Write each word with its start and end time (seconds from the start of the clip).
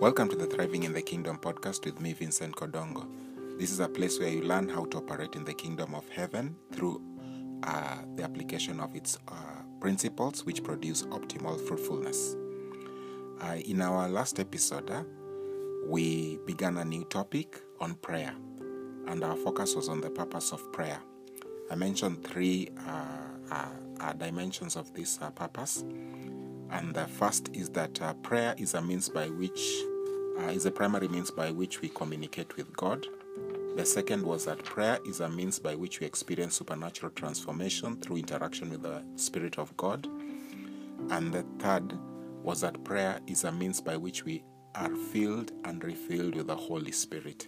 Welcome 0.00 0.28
to 0.28 0.36
the 0.36 0.46
Thriving 0.46 0.84
in 0.84 0.92
the 0.92 1.02
Kingdom 1.02 1.38
podcast 1.38 1.84
with 1.84 2.00
me, 2.00 2.12
Vincent 2.12 2.54
Kodongo. 2.54 3.04
This 3.58 3.72
is 3.72 3.80
a 3.80 3.88
place 3.88 4.20
where 4.20 4.28
you 4.28 4.42
learn 4.42 4.68
how 4.68 4.84
to 4.84 4.98
operate 4.98 5.34
in 5.34 5.44
the 5.44 5.52
kingdom 5.52 5.92
of 5.92 6.08
heaven 6.08 6.54
through 6.70 7.02
uh, 7.64 7.96
the 8.14 8.22
application 8.22 8.78
of 8.78 8.94
its 8.94 9.18
uh, 9.26 9.32
principles, 9.80 10.44
which 10.44 10.62
produce 10.62 11.02
optimal 11.02 11.60
fruitfulness. 11.66 12.36
Uh, 13.40 13.56
in 13.66 13.82
our 13.82 14.08
last 14.08 14.38
episode, 14.38 14.88
uh, 14.88 15.02
we 15.84 16.38
began 16.46 16.76
a 16.78 16.84
new 16.84 17.02
topic 17.06 17.60
on 17.80 17.96
prayer, 17.96 18.32
and 19.08 19.24
our 19.24 19.34
focus 19.34 19.74
was 19.74 19.88
on 19.88 20.00
the 20.00 20.10
purpose 20.10 20.52
of 20.52 20.72
prayer. 20.72 21.00
I 21.72 21.74
mentioned 21.74 22.22
three 22.22 22.70
uh, 22.86 23.64
uh, 24.00 24.12
dimensions 24.12 24.76
of 24.76 24.94
this 24.94 25.18
purpose, 25.34 25.82
and 26.70 26.94
the 26.94 27.06
first 27.06 27.50
is 27.54 27.70
that 27.70 28.00
uh, 28.02 28.14
prayer 28.14 28.54
is 28.58 28.74
a 28.74 28.82
means 28.82 29.08
by 29.08 29.28
which 29.28 29.82
uh, 30.38 30.50
is 30.50 30.66
a 30.66 30.70
primary 30.70 31.08
means 31.08 31.30
by 31.30 31.50
which 31.50 31.80
we 31.80 31.88
communicate 31.88 32.56
with 32.56 32.74
God. 32.76 33.06
The 33.76 33.86
second 33.86 34.24
was 34.24 34.44
that 34.46 34.64
prayer 34.64 34.98
is 35.06 35.20
a 35.20 35.28
means 35.28 35.58
by 35.58 35.74
which 35.74 36.00
we 36.00 36.06
experience 36.06 36.56
supernatural 36.56 37.12
transformation 37.12 37.96
through 38.00 38.16
interaction 38.16 38.70
with 38.70 38.82
the 38.82 39.02
Spirit 39.16 39.58
of 39.58 39.76
God. 39.76 40.06
And 41.10 41.32
the 41.32 41.44
third 41.58 41.96
was 42.42 42.60
that 42.62 42.82
prayer 42.84 43.20
is 43.26 43.44
a 43.44 43.52
means 43.52 43.80
by 43.80 43.96
which 43.96 44.24
we 44.24 44.42
are 44.74 44.94
filled 45.12 45.52
and 45.64 45.82
refilled 45.82 46.34
with 46.34 46.48
the 46.48 46.56
Holy 46.56 46.92
Spirit. 46.92 47.46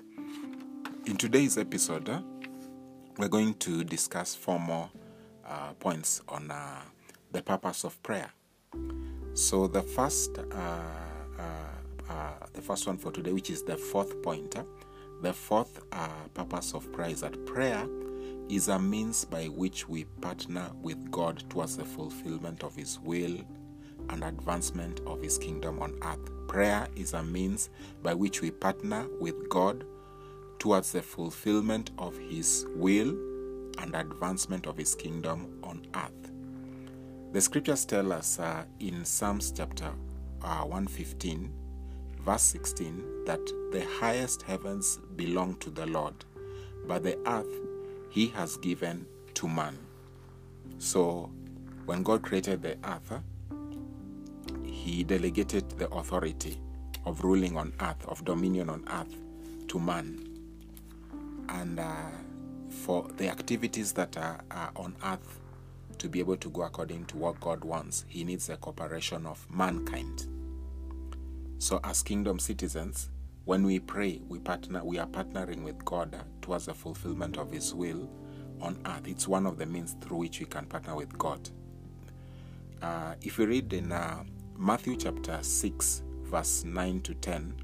In 1.07 1.17
today's 1.17 1.59
episode, 1.59 2.09
uh, 2.09 2.23
we're 3.19 3.29
going 3.29 3.55
to 3.55 3.85
discuss 3.85 4.35
four 4.35 4.61
more 4.61 4.91
uh, 5.47 5.73
points 5.75 6.23
on 6.29 6.51
uh, 6.51 6.81
the 7.33 7.43
purpose 7.43 7.85
of 7.85 8.01
prayer. 8.03 8.31
So 9.35 9.67
the 9.69 9.83
first, 9.83 10.39
uh, 10.39 10.43
uh, 11.39 11.43
uh, 12.09 12.33
the 12.53 12.61
first 12.61 12.87
one 12.87 12.99
for 12.99 13.13
today, 13.13 13.33
which 13.33 13.49
is 13.49 13.63
the 13.63 13.77
fourth 13.77 14.21
point, 14.23 14.57
uh, 14.57 14.65
the 15.23 15.33
fourth 15.33 15.81
purpose 16.35 16.75
of 16.75 16.91
prayer 16.93 17.11
is 17.11 17.21
that 17.21 17.47
prayer 17.47 17.87
is 18.49 18.69
a 18.69 18.79
means 18.79 19.25
by 19.25 19.47
which 19.47 19.89
we 19.89 20.05
partner 20.21 20.71
with 20.83 21.11
God 21.11 21.49
towards 21.49 21.77
the 21.77 21.85
fulfillment 21.85 22.65
of 22.65 22.75
His 22.75 22.99
will 22.99 23.39
and 24.09 24.25
advancement 24.25 25.01
of 25.07 25.23
His 25.23 25.39
kingdom 25.39 25.81
on 25.81 25.97
earth. 26.03 26.31
Prayer 26.49 26.89
is 26.97 27.13
a 27.15 27.23
means 27.23 27.71
by 28.03 28.15
which 28.15 28.41
we 28.43 28.51
partner 28.51 29.07
with 29.21 29.49
God 29.49 29.85
towards 30.59 30.93
the 30.93 31.03
fulfillment 31.03 31.91
of 31.99 32.19
His 32.19 32.67
will 32.75 33.11
and 33.79 33.95
advancement 33.95 34.67
of 34.67 34.77
His 34.77 34.95
kingdom 34.95 35.61
on 35.63 35.87
earth. 35.95 36.20
The 37.33 37.41
scriptures 37.41 37.85
tell 37.85 38.13
us 38.13 38.41
uh, 38.41 38.65
in 38.81 39.05
Psalms 39.05 39.53
chapter 39.57 39.93
uh, 40.43 40.65
115, 40.65 41.49
verse 42.27 42.43
16, 42.43 43.25
that 43.25 43.39
the 43.71 43.87
highest 44.01 44.43
heavens 44.43 44.99
belong 45.15 45.55
to 45.61 45.71
the 45.71 45.87
Lord, 45.87 46.25
but 46.89 47.05
the 47.05 47.17
earth 47.29 47.47
He 48.11 48.27
has 48.31 48.57
given 48.57 49.07
to 49.35 49.47
man. 49.47 49.79
So, 50.79 51.31
when 51.87 52.03
God 52.03 52.23
created 52.23 52.63
the 52.63 52.77
earth, 52.83 53.23
He 54.65 55.05
delegated 55.05 55.71
the 55.79 55.89
authority 55.91 56.61
of 57.07 57.23
ruling 57.23 57.57
on 57.57 57.73
earth, 57.81 58.05
of 58.09 58.25
dominion 58.25 58.69
on 58.69 58.85
earth, 58.91 59.15
to 59.69 59.79
man. 59.79 60.27
And 61.49 61.79
uh, 61.79 61.95
for 62.71 63.07
the 63.17 63.29
activities 63.29 63.93
that 63.93 64.17
are, 64.17 64.41
are 64.51 64.73
on 64.75 64.97
earth 65.05 65.40
to 66.01 66.09
be 66.09 66.19
able 66.19 66.37
to 66.39 66.51
go 66.51 66.63
according 66.63 67.05
to 67.07 67.17
what 67.19 67.39
God 67.41 67.63
wants, 67.65 68.05
He 68.09 68.25
needs 68.25 68.49
the 68.49 68.57
cooperation 68.57 69.27
of 69.27 69.47
mankind. 69.51 70.27
So, 71.59 71.79
as 71.85 72.03
kingdom 72.03 72.39
citizens, 72.39 73.11
when 73.45 73.65
we 73.65 73.79
pray, 73.81 74.21
we 74.29 74.39
partner. 74.39 74.83
We 74.83 74.99
are 74.99 75.07
partnering 75.07 75.63
with 75.63 75.85
God 75.85 76.17
towards 76.41 76.67
the 76.67 76.75
fulfillment 76.75 77.37
of 77.37 77.51
His 77.51 77.75
will 77.75 78.09
on 78.61 78.79
earth. 78.87 79.07
It's 79.07 79.29
one 79.29 79.47
of 79.47 79.59
the 79.59 79.67
means 79.67 79.95
through 80.01 80.19
which 80.19 80.41
we 80.41 80.47
can 80.47 80.67
partner 80.67 80.95
with 80.95 81.17
God. 81.19 81.49
Uh, 82.81 83.15
if 83.21 83.39
we 83.39 83.45
read 83.45 83.73
in 83.73 83.93
uh, 83.93 84.25
Matthew 84.57 84.97
chapter 84.97 85.39
six, 85.43 86.03
verse 86.23 86.65
nine 86.65 87.01
to 87.03 87.15
ten, 87.15 87.55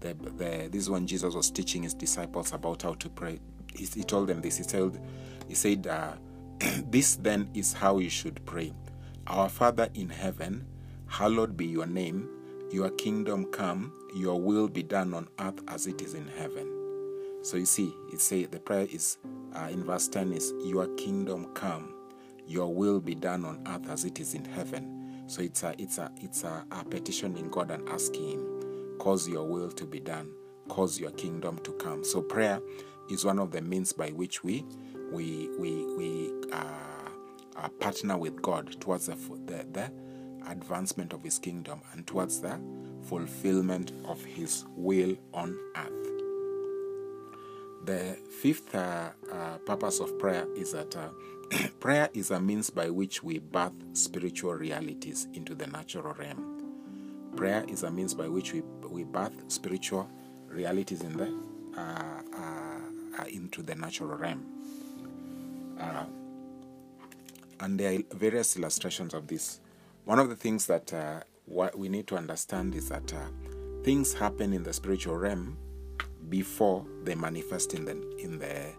the, 0.00 0.14
the, 0.14 0.68
this 0.70 0.88
one 0.88 1.06
Jesus 1.06 1.34
was 1.34 1.50
teaching 1.50 1.82
his 1.82 1.94
disciples 1.94 2.52
about 2.52 2.82
how 2.82 2.94
to 2.94 3.08
pray. 3.10 3.38
He, 3.74 3.84
he 3.84 4.02
told 4.02 4.28
them 4.28 4.40
this. 4.40 4.56
He 4.56 4.62
said, 4.64 4.98
"He 5.46 5.54
said." 5.54 5.86
Uh, 5.86 6.12
this 6.90 7.16
then 7.16 7.50
is 7.54 7.72
how 7.74 7.98
you 7.98 8.10
should 8.10 8.44
pray 8.46 8.72
Our 9.28 9.48
Father 9.48 9.88
in 9.94 10.10
heaven, 10.10 10.66
hallowed 11.08 11.56
be 11.56 11.66
your 11.66 11.86
name, 11.86 12.28
your 12.72 12.90
kingdom 12.90 13.46
come, 13.52 13.92
your 14.16 14.40
will 14.40 14.68
be 14.68 14.82
done 14.84 15.14
on 15.14 15.28
earth 15.40 15.62
as 15.68 15.86
it 15.88 16.02
is 16.02 16.14
in 16.14 16.28
heaven. 16.28 16.84
So 17.42 17.56
you 17.56 17.66
see, 17.66 17.94
it 18.12 18.20
say 18.20 18.44
the 18.46 18.60
prayer 18.60 18.86
is 18.90 19.18
uh, 19.56 19.68
in 19.72 19.84
verse 19.84 20.08
10 20.08 20.32
is 20.34 20.52
your 20.64 20.88
kingdom 20.96 21.54
come, 21.54 21.94
your 22.46 22.74
will 22.74 23.00
be 23.00 23.14
done 23.16 23.46
on 23.46 23.64
earth 23.68 23.88
as 23.90 24.04
it 24.04 24.20
is 24.20 24.34
in 24.34 24.44
heaven. 24.44 25.24
So 25.28 25.42
it's 25.42 25.62
a 25.64 25.74
it's 25.78 25.98
a 25.98 26.12
it's 26.20 26.44
a, 26.44 26.66
a 26.72 26.84
petition 26.84 27.36
in 27.38 27.50
God 27.50 27.70
and 27.72 27.88
asking 27.88 28.28
him, 28.30 28.96
cause 29.00 29.28
your 29.28 29.46
will 29.48 29.70
to 29.72 29.86
be 29.86 30.00
done, 30.00 30.30
cause 30.68 31.00
your 31.00 31.12
kingdom 31.12 31.58
to 31.60 31.72
come. 31.74 32.04
So 32.04 32.22
prayer 32.22 32.60
is 33.10 33.24
one 33.24 33.38
of 33.40 33.52
the 33.52 33.62
means 33.62 33.92
by 33.94 34.10
which 34.10 34.44
we 34.44 34.66
we 35.12 35.48
we 35.58 35.84
we 35.96 36.32
uh, 36.52 37.10
uh, 37.56 37.68
partner 37.80 38.16
with 38.16 38.40
God 38.42 38.80
towards 38.80 39.06
the, 39.06 39.16
the 39.46 39.66
the 39.72 39.92
advancement 40.48 41.12
of 41.12 41.22
His 41.22 41.38
kingdom 41.38 41.80
and 41.92 42.06
towards 42.06 42.40
the 42.40 42.60
fulfillment 43.02 43.92
of 44.06 44.22
His 44.24 44.64
will 44.76 45.16
on 45.32 45.58
earth. 45.76 46.04
The 47.84 48.16
fifth 48.40 48.74
uh, 48.74 49.10
uh, 49.30 49.58
purpose 49.58 50.00
of 50.00 50.18
prayer 50.18 50.46
is 50.56 50.72
that 50.72 50.96
uh, 50.96 51.08
prayer 51.80 52.08
is 52.14 52.30
a 52.30 52.40
means 52.40 52.70
by 52.70 52.88
which 52.88 53.22
we 53.22 53.38
birth 53.38 53.72
spiritual 53.92 54.54
realities 54.54 55.28
into 55.34 55.54
the 55.54 55.66
natural 55.66 56.14
realm. 56.14 57.32
Prayer 57.36 57.64
is 57.68 57.82
a 57.82 57.90
means 57.90 58.14
by 58.14 58.28
which 58.28 58.52
we, 58.52 58.62
we 58.88 59.04
birth 59.04 59.34
spiritual 59.48 60.08
realities 60.48 61.02
in 61.02 61.16
the 61.16 61.54
uh, 61.76 62.22
uh, 63.18 63.24
into 63.28 63.62
the 63.62 63.74
natural 63.74 64.16
realm. 64.16 64.53
Uh, 65.78 66.04
and 67.60 67.78
there 67.78 67.94
are 67.94 68.16
various 68.16 68.56
illustrations 68.56 69.14
of 69.14 69.26
this. 69.26 69.60
One 70.04 70.18
of 70.18 70.28
the 70.28 70.36
things 70.36 70.66
that 70.66 70.92
uh, 70.92 71.20
what 71.46 71.78
we 71.78 71.88
need 71.88 72.06
to 72.08 72.16
understand 72.16 72.74
is 72.74 72.88
that 72.88 73.12
uh, 73.12 73.26
things 73.82 74.12
happen 74.14 74.52
in 74.52 74.62
the 74.62 74.72
spiritual 74.72 75.16
realm 75.16 75.56
before 76.28 76.84
they 77.04 77.14
manifest 77.14 77.74
in 77.74 77.84
the 77.84 77.92
in 78.18 78.38
the 78.38 78.72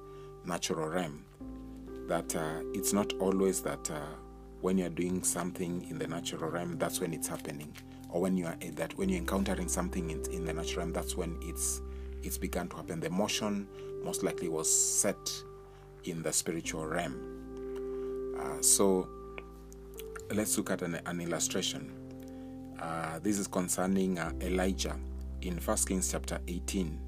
natural 0.46 0.88
realm. 0.88 1.24
That 2.08 2.36
uh, 2.36 2.62
it's 2.74 2.94
not 2.94 3.14
always 3.14 3.62
that 3.62 3.90
uh, 3.90 4.00
when 4.62 4.78
you're 4.78 4.90
doing 4.90 5.24
something 5.24 5.88
in 5.90 5.98
the 5.98 6.08
natural 6.08 6.50
realm, 6.50 6.78
that's 6.78 7.00
when 7.00 7.14
it's 7.14 7.28
happening, 7.28 7.76
or 8.10 8.22
when 8.22 8.38
you 8.38 8.48
are 8.48 8.58
that 8.74 8.98
when 8.98 9.10
you're 9.10 9.20
encountering 9.20 9.68
something 9.68 10.10
in, 10.10 10.24
in 10.32 10.46
the 10.46 10.54
natural 10.54 10.86
realm, 10.86 10.94
that's 10.94 11.16
when 11.16 11.38
it's 11.42 11.82
it's 12.24 12.38
begun 12.38 12.68
to 12.70 12.76
happen. 12.78 13.00
The 13.00 13.10
motion 13.10 13.68
most 14.04 14.24
likely 14.24 14.50
was 14.50 14.70
set 14.72 15.18
in 16.06 16.24
the 16.24 16.32
spiritual 16.32 16.86
realm. 16.86 18.36
Uh, 18.40 18.62
so 18.62 19.08
let's 20.34 20.58
look 20.58 20.72
at 20.72 20.82
an, 20.82 21.00
an 21.06 21.22
illustration. 21.22 21.92
Uh, 22.80 23.20
this 23.20 23.40
is 23.40 23.48
concerning 23.48 24.20
uh, 24.20 24.32
Elijah 24.42 24.96
in 25.42 25.58
1 25.58 25.78
Kings 25.88 26.12
chapter 26.12 26.40
18, 26.48 27.00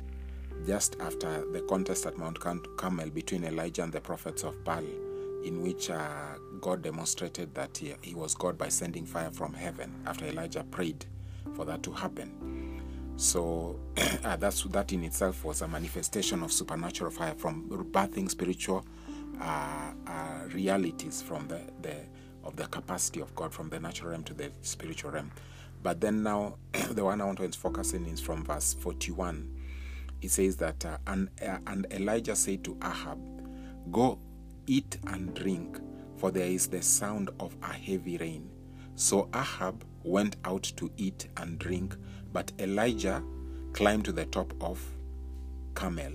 just 0.66 0.96
after 1.00 1.44
the 1.52 1.62
contest 1.62 2.06
at 2.06 2.18
Mount 2.18 2.40
Carmel 2.40 3.10
between 3.10 3.44
Elijah 3.44 3.84
and 3.84 3.92
the 3.92 4.02
prophets 4.02 4.44
of 4.44 4.64
Baal, 4.64 4.84
in 5.44 5.62
which 5.62 5.90
uh, 5.90 6.36
God 6.62 6.82
demonstrated 6.82 7.54
that 7.56 7.78
he, 7.78 7.94
he 8.02 8.16
was 8.16 8.34
God 8.34 8.58
by 8.58 8.70
sending 8.70 9.06
fire 9.06 9.32
from 9.32 9.54
heaven 9.54 9.94
after 10.06 10.26
Elijah 10.26 10.64
prayed 10.64 11.06
for 11.56 11.66
that 11.66 11.84
to 11.84 11.92
happen. 11.92 12.57
So 13.18 13.80
uh, 14.24 14.36
that's 14.40 14.64
that 14.64 14.94
in 14.94 15.04
itself 15.04 15.44
was 15.44 15.64
a 15.64 15.68
manifestation 15.68 16.44
of 16.44 16.52
supernatural 16.52 17.10
fire 17.10 17.34
from 17.36 17.68
birthing 17.92 18.30
spiritual 18.30 18.86
uh, 19.42 19.92
uh, 20.06 20.40
realities 20.54 21.22
from 21.22 21.48
the, 21.48 21.62
the 21.82 21.96
of 22.44 22.56
the 22.56 22.68
capacity 22.68 23.20
of 23.20 23.36
God 23.36 23.52
from 23.52 23.70
the 23.70 23.80
natural 23.80 24.12
realm 24.12 24.24
to 24.24 24.34
the 24.36 24.52
spiritual 24.62 25.12
realm. 25.12 25.32
But 25.82 26.00
then 26.00 26.22
now 26.22 26.58
the 26.92 27.04
one 27.04 27.20
I 27.20 27.26
want 27.26 27.40
to 27.40 27.50
focus 27.60 27.94
in 27.94 28.06
is 28.06 28.22
from 28.22 28.46
verse 28.46 28.76
41. 28.76 29.52
It 30.22 30.30
says 30.30 30.56
that 30.58 30.86
uh, 30.86 30.98
and 31.08 31.30
and 31.42 31.88
Elijah 31.92 32.36
said 32.36 32.64
to 32.66 32.78
Ahab, 32.84 33.20
"Go, 33.92 34.20
eat 34.68 34.98
and 35.08 35.34
drink, 35.34 35.80
for 36.18 36.30
there 36.30 36.48
is 36.48 36.68
the 36.68 36.84
sound 36.84 37.32
of 37.40 37.56
a 37.64 37.74
heavy 37.74 38.18
rain." 38.18 38.50
So 38.96 39.30
Ahab 39.34 39.84
went 40.04 40.38
out 40.46 40.64
to 40.78 40.92
eat 40.98 41.28
and 41.38 41.60
drink, 41.60 41.96
but 42.38 42.52
Elijah 42.60 43.24
climbed 43.74 44.06
to 44.06 44.12
the 44.12 44.26
top 44.26 44.54
of 44.62 44.80
Carmel, 45.74 46.12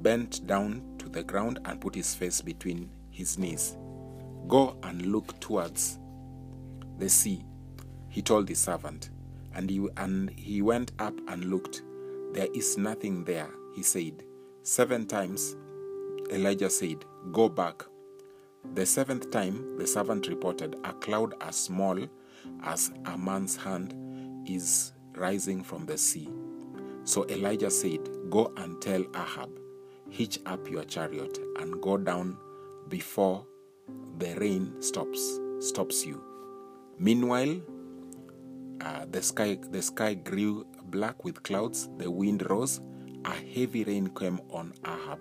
bent 0.00 0.46
down 0.46 0.80
to 0.98 1.08
the 1.08 1.24
ground, 1.24 1.58
and 1.64 1.80
put 1.80 1.96
his 1.96 2.14
face 2.14 2.40
between 2.40 2.88
his 3.10 3.36
knees. 3.36 3.76
Go 4.46 4.76
and 4.84 5.04
look 5.06 5.40
towards 5.40 5.98
the 6.98 7.08
sea, 7.08 7.44
he 8.08 8.22
told 8.22 8.48
his 8.48 8.60
servant. 8.60 9.10
And 9.52 9.68
he, 9.68 9.88
and 9.96 10.30
he 10.38 10.62
went 10.62 10.92
up 11.00 11.18
and 11.26 11.46
looked. 11.46 11.82
There 12.32 12.46
is 12.54 12.78
nothing 12.78 13.24
there, 13.24 13.50
he 13.74 13.82
said. 13.82 14.22
Seven 14.62 15.08
times 15.08 15.56
Elijah 16.30 16.70
said, 16.70 17.04
Go 17.32 17.48
back. 17.48 17.82
The 18.74 18.86
seventh 18.86 19.32
time, 19.32 19.76
the 19.76 19.88
servant 19.88 20.28
reported, 20.28 20.76
A 20.84 20.92
cloud 20.92 21.34
as 21.40 21.56
small 21.56 21.98
as 22.62 22.92
a 23.06 23.18
man's 23.18 23.56
hand 23.56 23.92
is 24.48 24.92
rising 25.16 25.62
from 25.62 25.86
the 25.86 25.98
sea. 25.98 26.28
So 27.04 27.24
Elijah 27.28 27.70
said, 27.70 28.00
Go 28.30 28.52
and 28.56 28.80
tell 28.80 29.04
Ahab, 29.14 29.50
hitch 30.10 30.38
up 30.46 30.68
your 30.68 30.84
chariot 30.84 31.38
and 31.58 31.80
go 31.80 31.96
down 31.96 32.36
before 32.88 33.46
the 34.18 34.34
rain 34.36 34.80
stops 34.80 35.40
stops 35.60 36.04
you. 36.04 36.22
Meanwhile, 36.98 37.60
uh, 38.80 39.06
the 39.10 39.22
sky 39.22 39.58
the 39.70 39.82
sky 39.82 40.14
grew 40.14 40.66
black 40.84 41.24
with 41.24 41.42
clouds. 41.42 41.88
The 41.98 42.10
wind 42.10 42.48
rose. 42.50 42.80
A 43.24 43.30
heavy 43.30 43.82
rain 43.82 44.08
came 44.14 44.40
on 44.50 44.72
Ahab, 44.84 45.18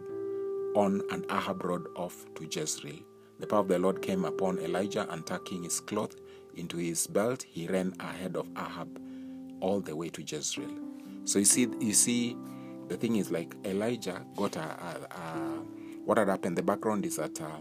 on 0.76 1.02
and 1.12 1.26
Ahab 1.32 1.64
rode 1.64 1.88
off 1.96 2.26
to 2.36 2.46
Jezreel. 2.46 3.00
The 3.40 3.48
power 3.48 3.62
of 3.62 3.68
the 3.68 3.80
Lord 3.80 4.02
came 4.04 4.26
upon 4.26 4.60
Elijah, 4.60 5.08
and 5.10 5.26
tucking 5.26 5.64
his 5.64 5.80
cloth 5.80 6.16
into 6.56 6.78
his 6.78 7.08
belt, 7.08 7.42
he 7.42 7.66
ran 7.66 7.96
ahead 8.00 8.36
of 8.36 8.48
Ahab 8.56 9.00
all 9.62 9.80
the 9.80 9.96
way 9.96 10.10
to 10.10 10.22
Jezreel. 10.22 10.72
So 11.26 11.40
you 11.40 11.46
see, 11.46 11.68
you 11.80 11.94
see, 11.94 12.38
the 12.88 12.98
thing 12.98 13.16
is 13.16 13.32
like 13.32 13.56
Elijah 13.66 14.24
got 14.36 14.56
a, 14.56 14.60
a, 14.62 15.08
a 15.12 15.64
what 16.06 16.18
had 16.18 16.28
happened. 16.28 16.58
The 16.58 16.64
background 16.64 17.06
is 17.06 17.18
that. 17.18 17.40
Uh, 17.42 17.60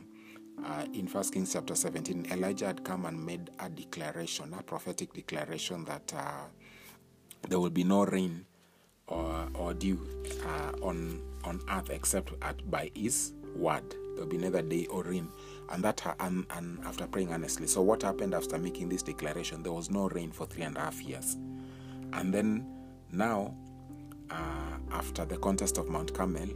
uh, 0.64 0.85
in 0.93 1.06
First 1.08 1.32
Kings 1.35 1.52
chapter 1.52 1.75
17, 1.75 2.29
Elijah 2.31 2.67
had 2.67 2.85
come 2.85 3.06
and 3.06 3.26
made 3.26 3.50
a 3.58 3.69
declaration, 3.69 4.55
a 4.58 4.62
prophetic 4.62 5.12
declaration 5.12 5.85
that 5.85 6.12
uh, 6.17 6.44
there 7.49 7.58
will 7.58 7.70
be 7.70 7.85
no 7.85 8.05
rain 8.06 8.46
or, 9.08 9.49
or 9.55 9.75
dew 9.75 9.99
uh, 10.46 10.73
on 10.82 11.20
on 11.44 11.61
earth 11.70 11.91
except 11.91 12.32
at, 12.43 12.70
by 12.70 12.91
His 12.94 13.32
word. 13.55 13.91
There 13.91 14.25
will 14.25 14.31
be 14.31 14.38
neither 14.38 14.62
day 14.62 14.87
or 14.87 15.02
rain, 15.02 15.29
and 15.70 15.82
that 15.85 16.02
and, 16.20 16.46
and 16.50 16.79
after 16.85 17.06
praying 17.06 17.32
earnestly. 17.32 17.67
So 17.67 17.82
what 17.82 18.02
happened 18.02 18.35
after 18.35 18.58
making 18.58 18.88
this 18.88 19.02
declaration? 19.02 19.62
There 19.62 19.73
was 19.73 19.91
no 19.91 20.08
rain 20.08 20.31
for 20.31 20.46
three 20.46 20.62
and 20.62 20.76
a 20.76 20.81
half 20.81 21.02
years, 21.02 21.37
and 22.14 22.32
then 22.32 22.66
now, 23.12 23.55
uh, 24.31 24.78
after 24.90 25.25
the 25.25 25.37
contest 25.37 25.78
of 25.78 25.88
Mount 25.88 26.14
Carmel, 26.14 26.49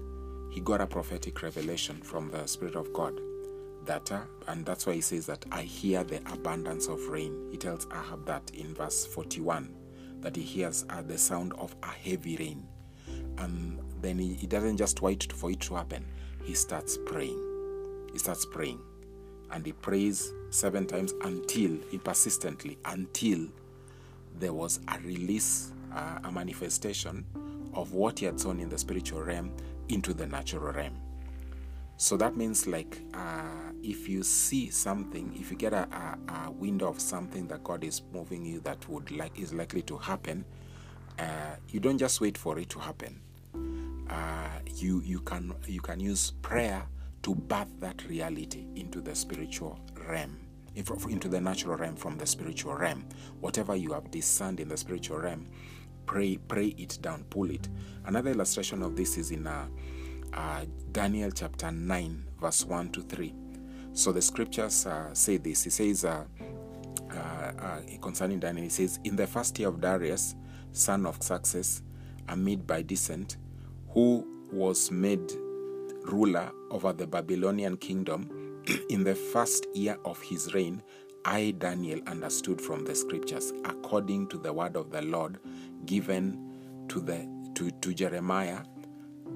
he 0.51 0.61
got 0.61 0.81
a 0.81 0.87
prophetic 0.87 1.43
revelation 1.43 1.97
from 2.01 2.31
the 2.31 2.47
Spirit 2.47 2.75
of 2.75 2.93
God 2.93 3.21
that, 3.85 4.11
uh, 4.13 4.21
and 4.47 4.65
that's 4.65 4.87
why 4.87 4.95
he 4.95 5.01
says 5.01 5.27
that 5.27 5.45
I 5.51 5.63
hear 5.63 6.05
the 6.05 6.19
abundance 6.33 6.89
of 6.89 7.01
rain. 7.09 7.49
He 7.51 7.57
tells 7.57 7.87
Ahab 7.87 8.27
that 8.27 8.51
in 8.51 8.75
verse 8.75 9.07
41 9.07 9.75
that 10.21 10.37
he 10.37 10.43
hears 10.43 10.85
uh, 10.91 11.03
the 11.03 11.19
sound 11.19 11.53
of 11.55 11.75
a 11.83 11.89
heavy 11.89 12.37
rain. 12.37 12.67
And 13.39 13.79
then 14.01 14.19
he, 14.19 14.35
he 14.35 14.47
doesn't 14.47 14.77
just 14.77 15.01
wait 15.01 15.33
for 15.33 15.51
it 15.51 15.61
to 15.61 15.75
happen, 15.75 16.05
he 16.45 16.55
starts 16.55 16.99
praying. 17.07 17.43
He 18.13 18.19
starts 18.19 18.47
praying. 18.47 18.81
And 19.51 19.65
he 19.65 19.73
prays 19.73 20.33
seven 20.51 20.87
times 20.87 21.15
until, 21.23 21.79
he 21.91 21.99
persistently, 21.99 22.79
until 22.85 23.47
there 24.39 24.53
was 24.53 24.81
a 24.89 24.99
release, 25.01 25.73
uh, 25.95 26.19
a 26.25 26.33
manifestation 26.33 27.25
of 27.75 27.93
what 27.93 28.19
he 28.19 28.27
had 28.27 28.39
sown 28.41 28.61
in 28.61 28.69
the 28.69 28.79
spiritual 28.79 29.23
realm 29.23 29.53
into 29.89 30.15
the 30.15 30.27
natural 30.27 30.73
realm. 30.73 30.97
So 31.97 32.17
that 32.19 32.37
means, 32.37 32.69
like, 32.69 33.01
uh, 33.13 33.73
if 33.83 34.09
you 34.09 34.23
see 34.23 34.71
something, 34.71 35.37
if 35.39 35.51
you 35.51 35.57
get 35.57 35.73
a, 35.73 35.89
a, 35.91 36.47
a, 36.47 36.51
window 36.53 36.87
of 36.89 37.01
something 37.01 37.49
that 37.49 37.65
God 37.65 37.83
is 37.83 38.03
moving 38.13 38.47
you 38.47 38.61
that 38.61 38.89
would 38.89 39.11
like 39.11 39.37
is 39.39 39.53
likely 39.53 39.83
to 39.83 39.97
happen, 39.99 40.45
uh, 41.19 41.57
you 41.69 41.81
don't 41.81 41.99
just 41.99 42.21
wait 42.21 42.39
for 42.39 42.57
it 42.59 42.69
to 42.71 42.79
happen. 42.79 43.21
Uh, 44.09 44.61
you 44.77 45.03
you 45.05 45.21
can 45.21 45.53
you 45.67 45.81
can 45.81 45.99
use 45.99 46.31
prayer 46.41 46.87
to 47.23 47.35
birth 47.35 47.69
that 47.81 48.09
reality 48.09 48.67
into 48.77 49.01
the 49.01 49.15
spiritual 49.15 49.81
realm, 50.09 50.39
into 51.09 51.29
the 51.29 51.41
natural 51.41 51.77
realm 51.77 51.97
from 51.97 52.17
the 52.17 52.27
spiritual 52.27 52.75
realm. 52.75 53.05
Whatever 53.41 53.77
you 53.77 53.93
have 53.93 54.11
discerned 54.11 54.61
in 54.61 54.69
the 54.69 54.77
spiritual 54.77 55.19
realm, 55.19 55.47
pray 56.07 56.37
pray 56.37 56.75
it 56.79 56.99
down, 57.03 57.25
pull 57.31 57.51
it. 57.51 57.69
Another 58.07 58.31
illustration 58.31 58.83
of 58.83 58.97
this 58.97 59.19
is 59.19 59.31
in 59.31 59.47
uh, 59.47 59.67
uh, 60.33 60.65
Daniel 60.93 61.31
chapter 61.31 61.71
9, 61.71 62.25
verse 62.41 62.65
1 62.65 62.91
to 62.93 63.03
3. 63.03 63.35
So 63.93 64.13
the 64.13 64.23
scriptures 64.23 64.87
uh, 64.87 65.13
say 65.15 65.39
this. 65.39 65.65
He 65.65 65.71
says, 65.71 66.05
uh, 66.05 66.25
uh, 67.11 67.15
uh 67.15 67.81
concerning 68.01 68.39
Daniel, 68.39 68.65
he 68.65 68.71
says, 68.71 69.01
In 69.05 69.17
the 69.17 69.27
first 69.27 69.59
year 69.59 69.69
of 69.69 69.81
Darius, 69.81 70.35
son 70.73 71.07
of 71.07 71.23
Xerxes, 71.23 71.83
a 72.29 72.37
Mede 72.37 72.67
by 72.67 72.83
descent, 72.83 73.37
who 73.91 74.27
was 74.53 74.91
made 74.91 75.33
ruler 76.05 76.51
over 76.71 76.93
the 76.93 77.07
Babylonian 77.07 77.77
kingdom, 77.77 78.38
in 78.89 79.05
the 79.05 79.15
first 79.15 79.67
year 79.75 79.97
of 80.05 80.21
his 80.23 80.55
reign, 80.55 80.83
I, 81.25 81.55
Daniel, 81.59 82.01
understood 82.07 82.61
from 82.61 82.85
the 82.85 82.95
scriptures, 82.95 83.53
according 83.65 84.29
to 84.29 84.39
the 84.39 84.53
word 84.53 84.77
of 84.77 84.91
the 84.91 85.03
Lord 85.03 85.39
given 85.87 86.85
to, 86.89 87.01
the, 87.01 87.29
to, 87.55 87.71
to 87.71 87.95
Jeremiah 87.95 88.61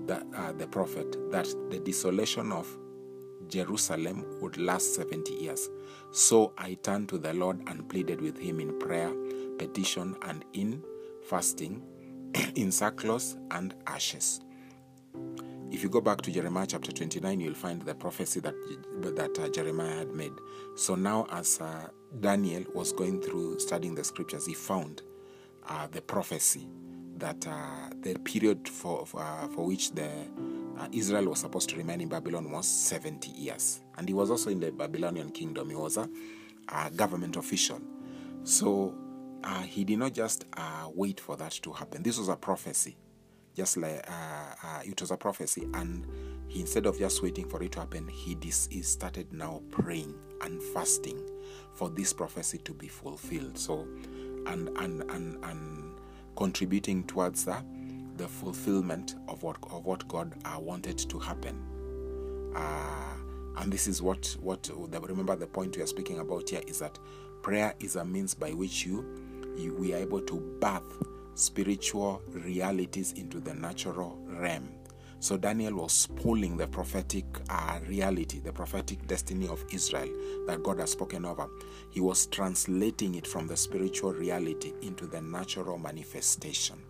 that, 0.06 0.26
uh, 0.34 0.52
the 0.52 0.67
prophet 0.67 1.17
that 1.31 1.46
the 1.70 1.79
desolation 1.79 2.52
of 2.52 2.67
Jerusalem 3.49 4.25
would 4.40 4.56
last 4.56 4.94
70 4.94 5.35
years. 5.35 5.69
So 6.12 6.52
I 6.56 6.75
turned 6.75 7.08
to 7.11 7.19
the 7.19 7.35
Lord 7.35 7.61
and 7.67 7.88
pleaded 7.88 8.20
with 8.20 8.38
him 8.38 8.61
in 8.61 8.78
prayer, 8.78 9.12
petition, 9.58 10.17
and 10.23 10.44
in 10.52 10.82
fasting, 11.28 11.82
in 12.55 12.73
sackcloth 12.73 13.37
and 13.50 13.75
ashes. 13.87 14.40
If 15.72 15.82
you 15.82 15.88
go 15.88 16.02
back 16.02 16.20
to 16.22 16.30
Jeremiah 16.30 16.66
chapter 16.66 16.92
29, 16.92 17.40
you'll 17.40 17.54
find 17.54 17.80
the 17.80 17.94
prophecy 17.94 18.40
that, 18.40 18.54
that 19.16 19.38
uh, 19.38 19.48
Jeremiah 19.48 20.00
had 20.00 20.12
made. 20.14 20.32
So 20.76 20.94
now, 20.94 21.26
as 21.30 21.60
uh, 21.62 21.88
Daniel 22.20 22.64
was 22.74 22.92
going 22.92 23.22
through 23.22 23.58
studying 23.58 23.94
the 23.94 24.04
scriptures, 24.04 24.44
he 24.44 24.52
found 24.52 25.00
uh, 25.66 25.86
the 25.90 26.02
prophecy 26.02 26.69
that 27.16 27.46
uh, 27.46 27.88
the 28.02 28.14
period 28.19 28.69
for 28.69 29.06
uh, 29.16 29.48
for 29.48 29.64
which 29.66 29.92
the 29.92 30.10
uh, 30.78 30.88
Israel 30.92 31.26
was 31.30 31.40
supposed 31.40 31.70
to 31.70 31.76
remain 31.76 32.02
in 32.02 32.08
Babylon 32.08 32.50
was 32.50 32.66
70 32.66 33.30
years, 33.30 33.80
and 33.96 34.08
he 34.08 34.14
was 34.14 34.30
also 34.30 34.50
in 34.50 34.60
the 34.60 34.72
Babylonian 34.72 35.30
kingdom. 35.30 35.70
He 35.70 35.76
was 35.76 35.96
a, 35.96 36.08
a 36.68 36.90
government 36.90 37.36
official, 37.36 37.80
so 38.44 38.94
uh, 39.44 39.62
he 39.62 39.85
did 39.85 39.99
not 39.99 40.12
just 40.12 40.44
uh, 40.56 40.88
wait 40.94 41.20
for 41.20 41.37
that 41.37 41.52
to 41.62 41.73
happen. 41.73 42.02
This 42.02 42.18
was 42.18 42.28
a 42.28 42.37
prophecy, 42.37 42.97
just 43.54 43.76
like 43.76 44.04
uh, 44.09 44.80
it 44.85 45.00
was 45.00 45.11
a 45.11 45.16
prophecy, 45.16 45.68
and 45.75 46.06
he 46.49 46.61
instead 46.61 46.87
of 46.87 46.99
just 46.99 47.23
waiting 47.23 47.49
for 47.49 47.62
it 47.62 47.73
to 47.73 47.80
happen, 47.80 48.09
he 48.09 48.35
dis- 48.35 48.68
he 48.71 48.82
started 48.82 49.32
now 49.32 49.62
praying 49.71 50.14
and 50.42 50.62
fasting 50.62 51.21
for 51.75 51.88
this 51.90 52.12
prophecy 52.12 52.59
to 52.59 52.73
be 52.73 52.88
fulfilled. 52.88 53.59
So, 53.59 53.87
and 54.47 54.68
and 54.78 55.02
and 55.11 55.44
and 55.44 55.94
contributing 56.37 57.04
towards 57.04 57.44
the, 57.44 57.56
the 58.16 58.28
fulfillment 58.28 59.16
of 59.28 59.42
what 59.42 59.59
of 59.71 59.85
what 59.85 60.06
God 60.09 60.35
uh, 60.44 60.59
wanted 60.59 60.99
to 60.99 61.18
happen. 61.18 61.62
Uh, 62.54 63.14
and 63.59 63.73
this 63.73 63.87
is 63.87 64.02
what 64.02 64.37
what 64.40 64.71
remember 64.90 65.37
the 65.37 65.47
point 65.47 65.76
we 65.76 65.82
are 65.82 65.87
speaking 65.87 66.18
about 66.18 66.49
here 66.49 66.62
is 66.66 66.78
that 66.78 66.99
prayer 67.42 67.75
is 67.80 67.97
a 67.97 68.04
means 68.04 68.35
by 68.35 68.50
which 68.52 68.87
you, 68.87 69.04
you 69.56 69.75
we 69.75 69.92
are 69.92 69.99
able 69.99 70.21
to 70.21 70.40
birth 70.61 71.12
spiritual 71.34 72.22
realities 72.28 73.12
into 73.12 73.40
the 73.40 73.54
natural 73.54 74.18
realm. 74.26 74.68
So 75.22 75.36
Daniel 75.36 75.74
was 75.74 76.08
pulling 76.16 76.56
the 76.56 76.66
prophetic 76.66 77.24
uh, 77.48 77.78
reality, 77.86 78.40
the 78.40 78.52
prophetic 78.52 79.06
destiny 79.06 79.46
of 79.46 79.64
Israel 79.72 80.08
that 80.48 80.64
God 80.64 80.80
has 80.80 80.90
spoken 80.90 81.24
over. 81.24 81.46
He 81.90 82.00
was 82.00 82.26
translating 82.26 83.14
it 83.14 83.26
from 83.26 83.46
the 83.46 83.56
spiritual 83.56 84.12
reality 84.14 84.72
into 84.82 85.06
the 85.06 85.20
natural 85.20 85.78
manifestation. 85.78 86.82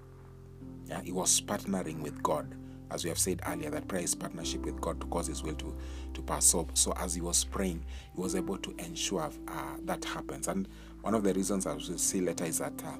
Yeah, 0.86 1.02
he 1.02 1.12
was 1.12 1.42
partnering 1.42 2.00
with 2.00 2.22
God. 2.22 2.54
As 2.90 3.04
we 3.04 3.08
have 3.10 3.18
said 3.18 3.40
earlier, 3.46 3.70
that 3.70 3.86
prayer 3.88 4.02
is 4.02 4.14
partnership 4.14 4.64
with 4.64 4.80
God 4.80 5.00
to 5.00 5.06
cause 5.08 5.26
His 5.26 5.42
will 5.42 5.54
to, 5.54 5.76
to 6.14 6.22
pass. 6.22 6.44
So, 6.44 6.66
so 6.74 6.92
as 6.96 7.14
he 7.14 7.20
was 7.20 7.44
praying, 7.44 7.84
he 8.14 8.20
was 8.20 8.34
able 8.34 8.58
to 8.58 8.74
ensure 8.78 9.30
uh, 9.48 9.76
that 9.84 10.04
happens. 10.04 10.48
And 10.48 10.68
one 11.00 11.14
of 11.14 11.22
the 11.22 11.32
reasons 11.32 11.66
I 11.66 11.72
will 11.72 11.80
see 11.80 12.20
later 12.20 12.44
is 12.44 12.58
that 12.58 12.82
uh, 12.84 12.96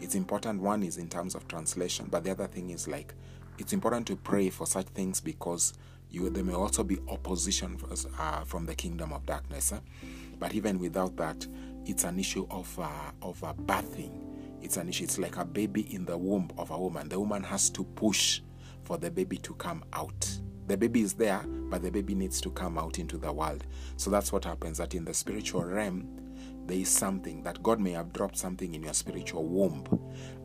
it's 0.00 0.14
important. 0.14 0.60
One 0.60 0.82
is 0.82 0.98
in 0.98 1.08
terms 1.08 1.34
of 1.34 1.48
translation, 1.48 2.08
but 2.10 2.24
the 2.24 2.30
other 2.30 2.46
thing 2.46 2.70
is 2.70 2.86
like 2.86 3.14
it's 3.58 3.72
important 3.72 4.06
to 4.08 4.16
pray 4.16 4.50
for 4.50 4.66
such 4.66 4.86
things 4.88 5.20
because 5.20 5.72
you, 6.10 6.28
there 6.30 6.44
may 6.44 6.54
also 6.54 6.84
be 6.84 6.98
opposition 7.08 7.76
for, 7.76 7.88
uh, 8.18 8.44
from 8.44 8.66
the 8.66 8.74
kingdom 8.74 9.12
of 9.12 9.26
darkness. 9.26 9.72
Eh? 9.72 9.78
But 10.38 10.54
even 10.54 10.78
without 10.78 11.16
that, 11.16 11.46
it's 11.84 12.04
an 12.04 12.18
issue 12.18 12.46
of 12.50 12.78
uh, 12.78 12.88
of 13.22 13.42
uh, 13.42 13.54
birthing. 13.54 14.22
It's 14.62 14.76
an 14.76 14.88
issue. 14.88 15.04
It's 15.04 15.18
like 15.18 15.36
a 15.36 15.44
baby 15.44 15.92
in 15.94 16.04
the 16.04 16.16
womb 16.16 16.50
of 16.58 16.70
a 16.70 16.78
woman. 16.78 17.08
The 17.08 17.18
woman 17.18 17.42
has 17.44 17.70
to 17.70 17.84
push 17.84 18.40
for 18.84 18.98
the 18.98 19.10
baby 19.10 19.38
to 19.38 19.54
come 19.54 19.84
out. 19.92 20.28
The 20.66 20.76
baby 20.76 21.02
is 21.02 21.14
there, 21.14 21.44
but 21.46 21.82
the 21.82 21.90
baby 21.90 22.14
needs 22.14 22.40
to 22.40 22.50
come 22.50 22.76
out 22.76 22.98
into 22.98 23.18
the 23.18 23.32
world. 23.32 23.64
So 23.96 24.10
that's 24.10 24.32
what 24.32 24.44
happens. 24.44 24.78
That 24.78 24.94
in 24.94 25.04
the 25.04 25.14
spiritual 25.14 25.64
realm, 25.64 26.08
there 26.66 26.78
is 26.78 26.88
something 26.88 27.42
that 27.44 27.62
God 27.62 27.80
may 27.80 27.92
have 27.92 28.12
dropped 28.12 28.36
something 28.36 28.74
in 28.74 28.82
your 28.82 28.94
spiritual 28.94 29.46
womb. 29.46 29.84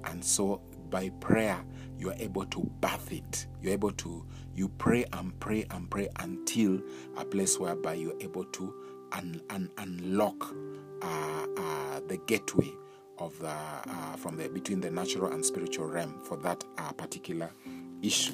And 0.06 0.24
so 0.24 0.62
by 0.90 1.10
prayer, 1.20 1.63
you 1.98 2.10
are 2.10 2.16
able 2.20 2.46
to 2.46 2.70
birth 2.82 3.12
it. 3.12 3.48
You're 3.62 3.74
able 3.74 3.92
to, 3.92 4.25
you 4.56 4.70
pray 4.70 5.06
and 5.13 5.40
pray 5.40 5.66
and 5.72 5.90
pray 5.90 6.10
until 6.20 6.82
a 7.18 7.25
place 7.25 7.60
whereby 7.60 7.96
you're 7.96 8.20
able 8.20 8.46
to 8.46 8.74
un, 9.13 9.42
un, 9.50 9.70
unlock 9.78 10.56
uh, 11.01 11.46
uh, 11.58 12.00
the 12.08 12.18
gateway 12.28 12.72
of 13.18 13.38
the 13.40 13.50
uh, 13.50 14.16
from 14.18 14.36
the 14.36 14.50
between 14.50 14.82
the 14.82 14.90
natural 14.90 15.32
and 15.32 15.46
spiritual 15.46 15.86
realm 15.86 16.20
for 16.24 16.38
that 16.38 16.63
uh, 16.78 16.92
particular 16.94 17.51
issue. 18.01 18.34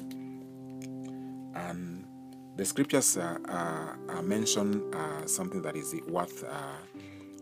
And 1.54 2.06
the 2.56 2.64
scriptures 2.64 3.16
uh, 3.16 3.38
uh, 3.48 4.22
mention 4.22 4.92
something 5.26 5.62
that 5.62 5.76
is 5.76 5.94
worth 6.08 6.44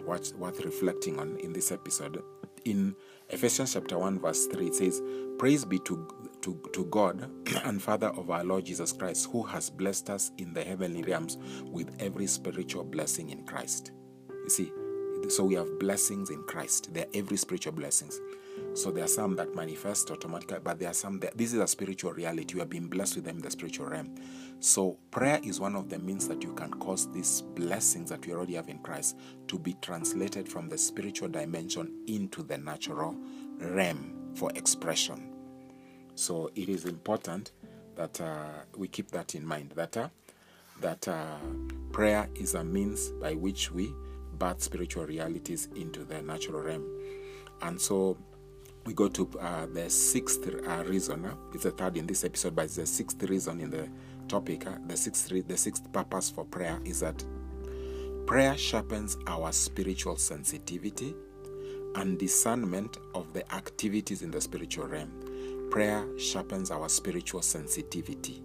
worth, 0.06 0.34
worth 0.34 0.64
reflecting 0.64 1.18
on 1.18 1.36
in 1.38 1.52
this 1.52 1.72
episode. 1.72 2.22
In 2.64 2.94
Ephesians 3.28 3.74
chapter 3.74 3.98
1, 3.98 4.20
verse 4.20 4.46
3, 4.46 4.66
it 4.66 4.74
says, 4.74 5.02
Praise 5.38 5.64
be 5.64 5.78
to, 5.80 6.08
to, 6.42 6.60
to 6.72 6.84
God 6.86 7.30
and 7.64 7.82
Father 7.82 8.08
of 8.08 8.30
our 8.30 8.44
Lord 8.44 8.64
Jesus 8.64 8.92
Christ, 8.92 9.28
who 9.30 9.42
has 9.42 9.70
blessed 9.70 10.10
us 10.10 10.30
in 10.38 10.52
the 10.54 10.64
heavenly 10.64 11.02
realms 11.02 11.38
with 11.64 11.94
every 12.00 12.26
spiritual 12.26 12.84
blessing 12.84 13.30
in 13.30 13.44
Christ. 13.44 13.92
You 14.30 14.48
see, 14.48 14.72
so 15.28 15.44
we 15.44 15.54
have 15.54 15.78
blessings 15.78 16.30
in 16.30 16.42
Christ. 16.44 16.92
There 16.94 17.04
are 17.04 17.10
every 17.14 17.36
spiritual 17.36 17.72
blessings. 17.72 18.20
So 18.74 18.90
there 18.90 19.04
are 19.04 19.08
some 19.08 19.36
that 19.36 19.54
manifest 19.54 20.10
automatically, 20.10 20.58
but 20.62 20.78
there 20.78 20.90
are 20.90 20.94
some 20.94 21.18
that 21.20 21.36
this 21.36 21.52
is 21.52 21.60
a 21.60 21.66
spiritual 21.66 22.12
reality. 22.12 22.54
You 22.54 22.60
have 22.60 22.70
been 22.70 22.88
blessed 22.88 23.16
with 23.16 23.24
them 23.24 23.36
in 23.36 23.42
the 23.42 23.50
spiritual 23.50 23.86
realm. 23.86 24.14
So 24.60 24.98
prayer 25.10 25.40
is 25.42 25.60
one 25.60 25.76
of 25.76 25.88
the 25.88 25.98
means 25.98 26.28
that 26.28 26.42
you 26.42 26.52
can 26.54 26.70
cause 26.72 27.10
these 27.12 27.42
blessings 27.42 28.10
that 28.10 28.26
we 28.26 28.32
already 28.32 28.54
have 28.54 28.68
in 28.68 28.78
Christ 28.78 29.16
to 29.48 29.58
be 29.58 29.76
translated 29.82 30.48
from 30.48 30.68
the 30.68 30.78
spiritual 30.78 31.28
dimension 31.28 32.04
into 32.06 32.42
the 32.42 32.58
natural 32.58 33.16
realm 33.58 34.32
for 34.34 34.50
expression. 34.54 35.32
So 36.14 36.50
it 36.54 36.68
is 36.68 36.86
important 36.86 37.52
that 37.96 38.20
uh, 38.20 38.46
we 38.76 38.88
keep 38.88 39.10
that 39.10 39.34
in 39.34 39.46
mind. 39.46 39.72
That 39.74 39.96
uh, 39.96 40.08
that 40.80 41.06
uh, 41.08 41.38
prayer 41.92 42.28
is 42.34 42.54
a 42.54 42.64
means 42.64 43.10
by 43.10 43.34
which 43.34 43.70
we 43.70 43.92
birth 44.38 44.62
spiritual 44.62 45.06
realities 45.06 45.68
into 45.74 46.04
the 46.04 46.20
natural 46.22 46.60
realm, 46.60 46.84
and 47.62 47.80
so 47.80 48.16
we 48.86 48.94
go 48.94 49.08
to 49.08 49.28
uh, 49.40 49.66
the 49.66 49.90
sixth 49.90 50.48
uh, 50.48 50.84
reason. 50.84 51.26
Uh, 51.26 51.34
it's 51.52 51.64
the 51.64 51.72
third 51.72 51.96
in 51.96 52.06
this 52.06 52.24
episode, 52.24 52.54
but 52.54 52.66
it's 52.66 52.76
the 52.76 52.86
sixth 52.86 53.20
reason 53.24 53.60
in 53.60 53.68
the 53.68 53.88
topic. 54.28 54.66
Uh, 54.66 54.78
the 54.86 54.96
sixth, 54.96 55.30
re- 55.32 55.40
the 55.42 55.56
sixth 55.56 55.92
purpose 55.92 56.30
for 56.30 56.44
prayer 56.44 56.78
is 56.84 57.00
that 57.00 57.24
prayer 58.26 58.56
sharpens 58.56 59.16
our 59.26 59.52
spiritual 59.52 60.16
sensitivity 60.16 61.14
and 61.96 62.18
discernment 62.18 62.98
of 63.14 63.32
the 63.32 63.52
activities 63.52 64.22
in 64.22 64.30
the 64.30 64.40
spiritual 64.40 64.86
realm. 64.86 65.68
Prayer 65.70 66.06
sharpens 66.16 66.70
our 66.70 66.88
spiritual 66.88 67.42
sensitivity, 67.42 68.44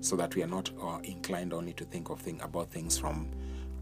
so 0.00 0.14
that 0.14 0.34
we 0.34 0.42
are 0.42 0.48
not 0.48 0.70
uh, 0.82 0.98
inclined 1.04 1.54
only 1.54 1.72
to 1.72 1.84
think 1.84 2.10
of 2.10 2.20
thing 2.20 2.38
about 2.42 2.70
things 2.70 2.98
from 2.98 3.30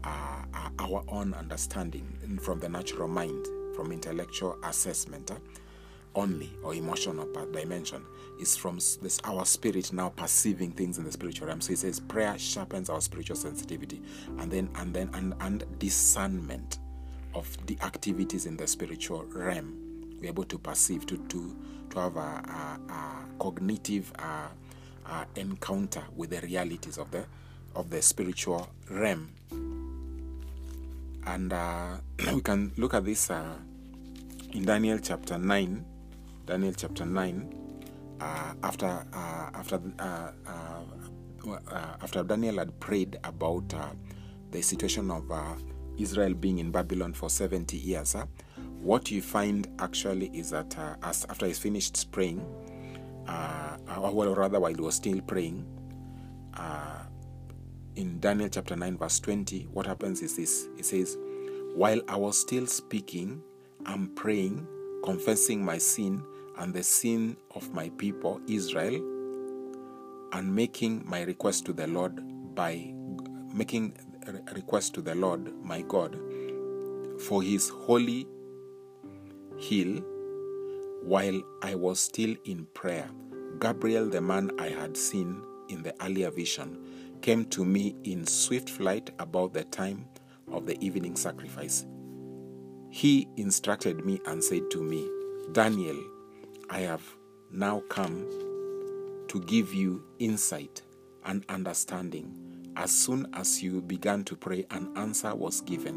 uh, 0.05 0.43
our 0.79 1.03
own 1.09 1.33
understanding, 1.33 2.39
from 2.41 2.57
the 2.61 2.69
natural 2.69 3.09
mind, 3.09 3.45
from 3.75 3.91
intellectual 3.91 4.57
assessment 4.63 5.29
only 6.15 6.51
or 6.63 6.73
emotional 6.73 7.27
dimension. 7.51 8.03
Is 8.39 8.55
from 8.55 8.75
this 8.75 9.19
our 9.25 9.45
spirit 9.45 9.91
now 9.91 10.09
perceiving 10.09 10.71
things 10.71 10.97
in 10.97 11.03
the 11.03 11.11
spiritual 11.11 11.47
realm. 11.47 11.59
So 11.59 11.69
he 11.69 11.75
says 11.75 11.99
prayer 11.99 12.37
sharpens 12.37 12.89
our 12.89 13.01
spiritual 13.01 13.35
sensitivity 13.35 14.01
and 14.37 14.49
then 14.49 14.69
and 14.75 14.93
then 14.93 15.09
and, 15.13 15.33
and 15.41 15.65
discernment 15.77 16.79
of 17.33 17.57
the 17.67 17.77
activities 17.81 18.45
in 18.45 18.55
the 18.55 18.65
spiritual 18.65 19.25
realm. 19.25 20.17
We're 20.21 20.29
able 20.29 20.45
to 20.45 20.57
perceive 20.57 21.05
to 21.07 21.17
to 21.17 21.57
to 21.89 21.99
have 21.99 22.15
a, 22.15 22.19
a, 22.19 22.93
a 22.93 23.25
cognitive 23.39 24.13
encounter 25.35 26.03
with 26.15 26.29
the 26.29 26.41
realities 26.41 26.97
of 26.97 27.11
the 27.11 27.25
of 27.75 27.89
the 27.89 28.01
spiritual 28.01 28.69
realm. 28.89 29.31
And 31.25 31.53
uh, 31.53 31.97
we 32.33 32.41
can 32.41 32.71
look 32.77 32.93
at 32.93 33.05
this 33.05 33.29
uh, 33.29 33.55
in 34.51 34.65
Daniel 34.65 34.97
chapter 34.99 35.37
9 35.37 35.85
Daniel 36.49 36.73
chapter 36.73 37.05
9, 37.05 37.53
uh, 38.21 38.53
after, 38.63 39.05
uh, 39.13 39.49
after, 39.53 39.79
uh, 39.99 40.31
uh, 40.47 40.81
uh, 41.47 41.95
after 42.01 42.23
Daniel 42.23 42.57
had 42.57 42.79
prayed 42.79 43.19
about 43.23 43.71
the 44.49 44.59
situation 44.59 45.11
of 45.11 45.31
Israel 45.99 46.33
being 46.33 46.57
in 46.57 46.71
Babylon 46.71 47.13
for 47.13 47.29
70 47.29 47.77
years, 47.77 48.15
what 48.81 49.11
you 49.11 49.21
find 49.21 49.67
actually 49.77 50.31
is 50.33 50.49
that 50.49 50.75
as 51.03 51.23
after 51.29 51.45
he 51.45 51.53
finished 51.53 52.11
praying, 52.11 52.43
or 53.27 54.35
rather 54.35 54.59
while 54.59 54.73
he 54.73 54.81
was 54.81 54.95
still 54.95 55.21
praying, 55.21 55.63
in 57.95 58.19
Daniel 58.19 58.49
chapter 58.49 58.75
9, 58.75 58.97
verse 58.97 59.19
20, 59.19 59.67
what 59.71 59.85
happens 59.85 60.23
is 60.23 60.35
this 60.35 60.67
it 60.79 60.85
says, 60.85 61.15
While 61.75 62.01
I 62.07 62.15
was 62.15 62.39
still 62.39 62.65
speaking 62.65 63.43
and 63.85 64.15
praying, 64.15 64.67
confessing 65.03 65.63
my 65.63 65.77
sin 65.77 66.23
and 66.59 66.73
the 66.73 66.83
sin 66.83 67.35
of 67.55 67.73
my 67.73 67.89
people 67.97 68.39
Israel 68.47 68.95
and 70.33 70.53
making 70.53 71.03
my 71.05 71.23
request 71.23 71.65
to 71.65 71.73
the 71.73 71.87
Lord 71.87 72.21
by 72.55 72.93
making 73.53 73.95
a 74.27 74.53
request 74.53 74.93
to 74.95 75.01
the 75.01 75.15
Lord 75.15 75.53
my 75.63 75.81
God 75.81 76.19
for 77.19 77.41
his 77.41 77.69
holy 77.69 78.27
hill 79.57 80.03
while 81.03 81.41
I 81.61 81.75
was 81.75 81.99
still 81.99 82.35
in 82.45 82.65
prayer. 82.73 83.09
Gabriel, 83.59 84.09
the 84.09 84.21
man 84.21 84.51
I 84.59 84.69
had 84.69 84.95
seen 84.95 85.41
in 85.69 85.81
the 85.83 85.93
earlier 86.03 86.31
vision, 86.31 86.77
came 87.21 87.45
to 87.45 87.65
me 87.65 87.95
in 88.03 88.25
swift 88.25 88.69
flight 88.69 89.09
about 89.19 89.53
the 89.53 89.63
time 89.65 90.05
of 90.51 90.65
the 90.65 90.77
evening 90.83 91.15
sacrifice. 91.15 91.85
He 92.89 93.27
instructed 93.37 94.05
me 94.05 94.19
and 94.25 94.43
said 94.43 94.69
to 94.71 94.81
me, 94.81 95.09
Daniel, 95.51 95.97
I 96.69 96.79
have 96.81 97.03
now 97.51 97.81
come 97.89 98.27
to 99.27 99.39
give 99.41 99.73
you 99.73 100.03
insight 100.19 100.81
and 101.25 101.43
understanding. 101.49 102.35
As 102.75 102.91
soon 102.91 103.27
as 103.33 103.61
you 103.61 103.81
began 103.81 104.23
to 104.25 104.35
pray, 104.35 104.65
an 104.71 104.91
answer 104.95 105.33
was 105.35 105.61
given, 105.61 105.95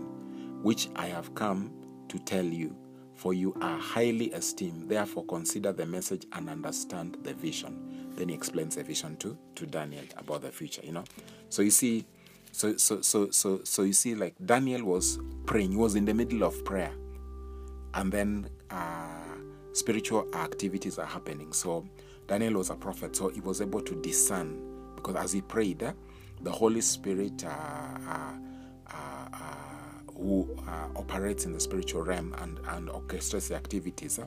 which 0.62 0.88
I 0.97 1.07
have 1.07 1.35
come 1.35 1.73
to 2.09 2.19
tell 2.19 2.45
you. 2.45 2.75
For 3.14 3.35
you 3.35 3.55
are 3.61 3.79
highly 3.79 4.33
esteemed. 4.33 4.88
Therefore, 4.88 5.25
consider 5.26 5.73
the 5.73 5.87
message 5.87 6.26
and 6.33 6.49
understand 6.49 7.19
the 7.23 7.35
vision. 7.35 8.11
Then 8.17 8.31
he 8.31 8.35
explains 8.35 8.76
the 8.76 8.83
vision 8.83 9.17
to, 9.19 9.37
to 9.55 9.67
Daniel 9.67 10.05
about 10.17 10.43
the 10.43 10.50
future, 10.50 10.81
you 10.83 10.93
know. 10.93 11.05
So 11.50 11.62
you 11.62 11.71
see, 11.71 12.07
so 12.50 12.76
so 12.76 13.00
so 13.02 13.31
so 13.31 13.61
so 13.64 13.83
you 13.83 13.93
see, 13.93 14.14
like 14.14 14.35
Daniel 14.45 14.85
was 14.85 15.19
praying, 15.47 15.73
he 15.73 15.76
was 15.76 15.95
in 15.95 16.07
the 16.07 16.14
middle 16.14 16.43
of 16.43 16.64
prayer. 16.64 16.93
And 17.95 18.11
then 18.11 18.49
uh 18.71 19.22
spiritual 19.73 20.26
activities 20.35 20.99
are 20.99 21.07
happening. 21.07 21.52
So 21.52 21.87
Daniel 22.26 22.55
was 22.55 22.71
a 22.71 22.75
prophet, 22.75 23.17
so 23.17 23.29
he 23.29 23.41
was 23.41 23.61
able 23.61 23.81
to 23.81 23.95
discern 23.97 24.73
because 24.97 25.17
as 25.17 25.33
he 25.33 25.41
prayed, 25.41 25.83
eh, 25.83 25.93
the 26.43 26.50
Holy 26.50 26.81
Spirit 26.81 27.45
uh, 27.45 27.49
uh, 27.49 28.33
uh, 28.88 29.29
uh 29.33 29.38
who 30.17 30.49
uh, 30.69 30.87
operates 30.97 31.47
in 31.47 31.52
the 31.52 31.59
spiritual 31.59 32.02
realm 32.02 32.35
and, 32.38 32.59
and 32.69 32.88
orchestrates 32.88 33.49
the 33.49 33.57
activities 33.57 34.19
eh, 34.21 34.25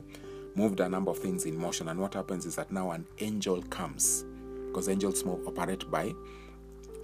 moved 0.54 0.80
a 0.80 0.88
number 0.88 1.10
of 1.10 1.18
things 1.18 1.46
in 1.46 1.56
motion. 1.56 1.88
And 1.88 1.98
what 1.98 2.14
happens 2.14 2.44
is 2.44 2.54
that 2.56 2.70
now 2.70 2.90
an 2.90 3.06
angel 3.20 3.62
comes 3.62 4.24
because 4.66 4.88
angels 4.90 5.24
move, 5.24 5.46
operate 5.46 5.90
by 5.90 6.12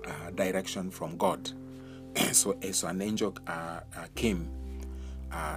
uh, 0.04 0.30
direction 0.34 0.90
from 0.90 1.16
God. 1.16 1.50
so, 2.32 2.58
so 2.72 2.88
an 2.88 3.00
angel 3.00 3.34
came, 4.14 4.50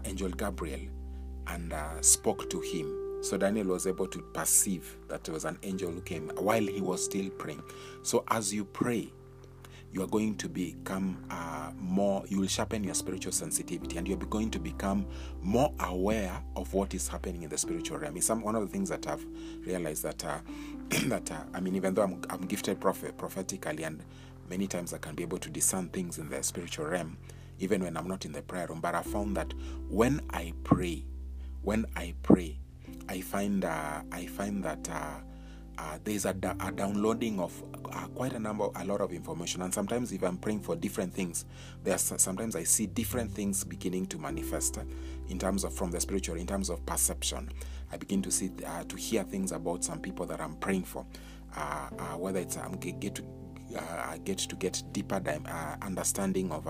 Angel 0.05 0.29
Gabriel, 0.29 0.79
and 1.47 1.73
uh, 1.73 2.01
spoke 2.01 2.49
to 2.49 2.59
him. 2.59 3.21
So 3.21 3.37
Daniel 3.37 3.67
was 3.67 3.87
able 3.87 4.07
to 4.07 4.21
perceive 4.33 4.97
that 5.07 5.23
there 5.23 5.33
was 5.33 5.45
an 5.45 5.57
angel 5.63 5.91
who 5.91 6.01
came 6.01 6.29
while 6.37 6.61
he 6.61 6.81
was 6.81 7.03
still 7.03 7.29
praying. 7.31 7.63
So 8.03 8.23
as 8.27 8.53
you 8.53 8.65
pray, 8.65 9.11
you 9.95 10.03
are 10.03 10.07
going 10.07 10.35
to 10.35 10.49
become 10.49 11.23
uh, 11.29 11.71
more, 11.79 12.23
you 12.27 12.41
will 12.41 12.47
sharpen 12.47 12.83
your 12.83 12.93
spiritual 12.93 13.31
sensitivity 13.31 13.97
and 13.97 14.05
you're 14.07 14.17
going 14.17 14.51
to 14.51 14.59
become 14.59 15.07
more 15.41 15.73
aware 15.79 16.37
of 16.57 16.73
what 16.73 16.93
is 16.93 17.07
happening 17.07 17.43
in 17.43 17.49
the 17.49 17.57
spiritual 17.57 17.97
realm. 17.97 18.17
It's 18.17 18.25
some, 18.25 18.41
one 18.41 18.55
of 18.55 18.61
the 18.61 18.67
things 18.67 18.89
that 18.89 19.07
I've 19.07 19.25
realized 19.65 20.03
that, 20.03 20.25
uh, 20.25 20.39
that 21.05 21.31
uh, 21.31 21.43
I 21.53 21.61
mean, 21.61 21.75
even 21.75 21.93
though 21.93 22.03
I'm, 22.03 22.21
I'm 22.29 22.41
gifted 22.41 22.81
prophet, 22.81 23.17
prophetically 23.17 23.83
and 23.83 24.03
many 24.49 24.67
times 24.67 24.93
I 24.93 24.97
can 24.97 25.15
be 25.15 25.23
able 25.23 25.37
to 25.37 25.49
discern 25.49 25.87
things 25.89 26.17
in 26.17 26.29
the 26.29 26.43
spiritual 26.43 26.87
realm, 26.87 27.17
even 27.59 27.81
when 27.81 27.95
I'm 27.95 28.07
not 28.07 28.25
in 28.25 28.33
the 28.33 28.41
prayer 28.41 28.67
room, 28.67 28.81
but 28.81 28.95
I 28.95 29.01
found 29.01 29.37
that 29.37 29.53
when 29.89 30.21
I 30.31 30.53
pray, 30.65 31.05
when 31.65 31.85
I 31.95 32.13
pray, 32.21 32.57
I 33.09 33.21
find 33.21 33.65
uh, 33.65 34.01
I 34.11 34.27
find 34.27 34.63
that 34.63 34.87
uh, 34.89 35.15
uh, 35.77 35.97
there's 36.03 36.25
a, 36.25 36.35
a, 36.59 36.71
downloading 36.71 37.39
of 37.39 37.61
uh, 37.91 38.05
quite 38.07 38.33
a 38.33 38.39
number, 38.39 38.69
a 38.75 38.85
lot 38.85 39.01
of 39.01 39.11
information. 39.11 39.63
And 39.63 39.73
sometimes, 39.73 40.11
if 40.11 40.23
I'm 40.23 40.37
praying 40.37 40.61
for 40.61 40.75
different 40.75 41.13
things, 41.13 41.45
there's 41.83 42.13
sometimes 42.17 42.55
I 42.55 42.63
see 42.63 42.85
different 42.85 43.31
things 43.31 43.63
beginning 43.63 44.05
to 44.07 44.19
manifest 44.19 44.77
in 45.27 45.39
terms 45.39 45.63
of 45.63 45.73
from 45.73 45.89
the 45.89 45.99
spiritual, 45.99 46.35
in 46.35 46.45
terms 46.45 46.69
of 46.69 46.85
perception. 46.85 47.49
I 47.91 47.97
begin 47.97 48.21
to 48.21 48.31
see, 48.31 48.51
uh, 48.65 48.83
to 48.83 48.95
hear 48.95 49.23
things 49.23 49.51
about 49.51 49.83
some 49.83 49.99
people 49.99 50.27
that 50.27 50.39
I'm 50.39 50.55
praying 50.57 50.83
for, 50.83 51.05
uh, 51.57 51.89
uh, 51.97 52.03
whether 52.17 52.39
it's 52.39 52.57
I'm 52.57 52.73
um, 52.73 52.79
get 52.79 53.15
to 53.15 53.23
uh, 53.75 54.17
get 54.23 54.37
to 54.37 54.55
get 54.55 54.83
deeper 54.91 55.21
understanding 55.81 56.51
of 56.51 56.67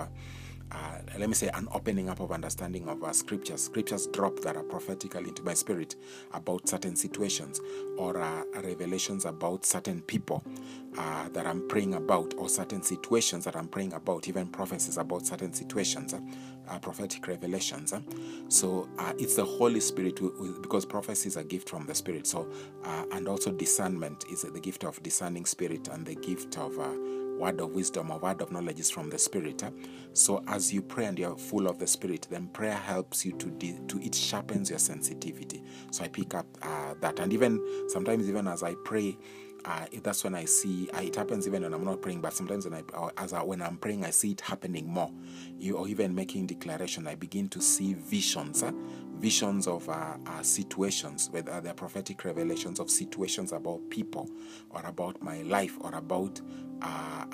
uh, 0.76 1.00
let 1.18 1.30
me 1.30 1.36
say, 1.36 1.50
an 1.54 1.68
opening 1.74 2.10
up 2.10 2.20
of 2.20 2.32
understanding 2.32 2.90
of 2.90 3.02
uh, 3.04 3.14
scriptures. 3.14 3.64
Scriptures 3.64 4.08
drop 4.08 4.40
that 4.42 4.58
are 4.58 4.64
prophetical 4.64 5.24
into 5.24 5.42
my 5.44 5.54
spirit 5.54 5.96
about 6.34 6.68
certain 6.68 6.96
situations 6.98 7.62
or 7.98 8.18
uh, 8.22 8.44
revelations 8.62 9.24
about 9.26 9.66
certain 9.66 10.02
people 10.02 10.44
uh, 10.98 11.30
that 11.30 11.48
I'm 11.48 11.66
praying 11.70 11.94
about 11.94 12.34
or 12.38 12.50
certain 12.50 12.82
situations 12.82 13.46
that 13.46 13.56
I'm 13.56 13.70
praying 13.70 13.94
about, 13.94 14.28
even 14.28 14.48
prophecies 14.48 14.98
about 14.98 15.26
certain 15.26 15.54
situations, 15.54 16.14
uh, 16.14 16.20
uh, 16.68 16.80
prophetic 16.80 17.26
revelations. 17.28 17.94
So 18.50 18.90
it's 19.18 19.36
the 19.36 19.46
Holy 19.46 19.80
Spirit 19.80 20.20
who, 20.20 20.60
because 20.62 20.86
prophecy 20.86 21.30
is 21.30 21.38
a 21.38 21.44
gift 21.44 21.70
from 21.70 21.86
the 21.86 21.96
Spirit. 21.96 22.28
So, 22.28 22.48
and 23.12 23.28
also 23.28 23.52
discernment 23.52 24.26
is 24.30 24.42
the 24.42 24.60
gift 24.60 24.84
of 24.84 25.02
discerning 25.04 25.46
spirit 25.46 25.88
and 25.88 26.06
the 26.06 26.16
gift 26.16 26.58
of 26.58 26.78
word 27.38 27.60
of 27.62 27.72
wisdom 27.72 28.12
or 28.12 28.20
word 28.20 28.42
of 28.42 28.52
knowledge 28.52 28.80
is 28.80 28.92
from 28.92 29.10
the 29.10 29.20
Spirit. 29.20 29.64
So 30.14 30.44
as 30.48 30.74
you 30.74 30.82
pray 30.82 31.06
and 31.06 31.20
you're 31.20 31.38
full 31.38 31.68
of 31.68 31.80
the 31.80 31.88
Spirit, 31.88 32.28
then 32.30 32.48
prayer 32.50 32.74
helps 32.74 33.26
you 33.26 33.34
to 33.34 33.48
de- 33.48 33.80
to 33.88 34.00
it 34.02 34.16
sharpens 34.16 34.70
your 34.70 34.80
sensitivity. 34.80 35.64
So 35.92 36.04
I 36.04 36.08
pick 36.10 36.34
up 36.36 36.48
uh, 36.62 36.96
that, 37.02 37.20
and 37.20 37.34
even 37.34 37.62
sometimes 37.90 38.30
even 38.30 38.48
as 38.48 38.64
I 38.64 38.76
pray. 38.86 39.18
Uh, 39.66 39.88
that's 40.04 40.24
when 40.24 40.36
I 40.36 40.46
see 40.46 40.88
uh, 40.94 41.00
it 41.00 41.16
happens 41.16 41.48
even 41.48 41.64
when 41.64 41.74
I'm 41.74 41.84
not 41.84 42.00
praying, 42.00 42.22
but 42.22 42.34
sometimes 42.34 42.68
when 42.68 42.76
I, 42.76 43.10
as 43.18 43.34
I, 43.34 43.42
when 43.42 43.64
I'm 43.64 43.78
praying, 43.78 44.06
I 44.06 44.12
see 44.12 44.32
it 44.32 44.42
happening 44.42 44.88
more. 44.88 45.12
You, 45.58 45.78
or 45.78 45.88
even 45.88 46.14
making 46.14 46.46
declaration, 46.48 47.08
I 47.08 47.16
begin 47.16 47.50
to 47.50 47.62
see 47.62 47.96
visions, 47.96 48.62
uh, 48.62 48.72
visions 49.16 49.66
of 49.66 49.90
uh, 49.90 50.18
uh, 50.28 50.44
situations, 50.44 51.30
whether 51.32 51.60
they're 51.62 51.74
prophetic 51.74 52.24
revelations 52.26 52.80
of 52.80 52.92
situations 52.92 53.54
about 53.54 53.82
people, 53.90 54.30
or 54.70 54.86
about 54.86 55.20
my 55.24 55.42
life, 55.42 55.76
or 55.82 55.96
about 55.96 56.40
uh, 56.84 57.26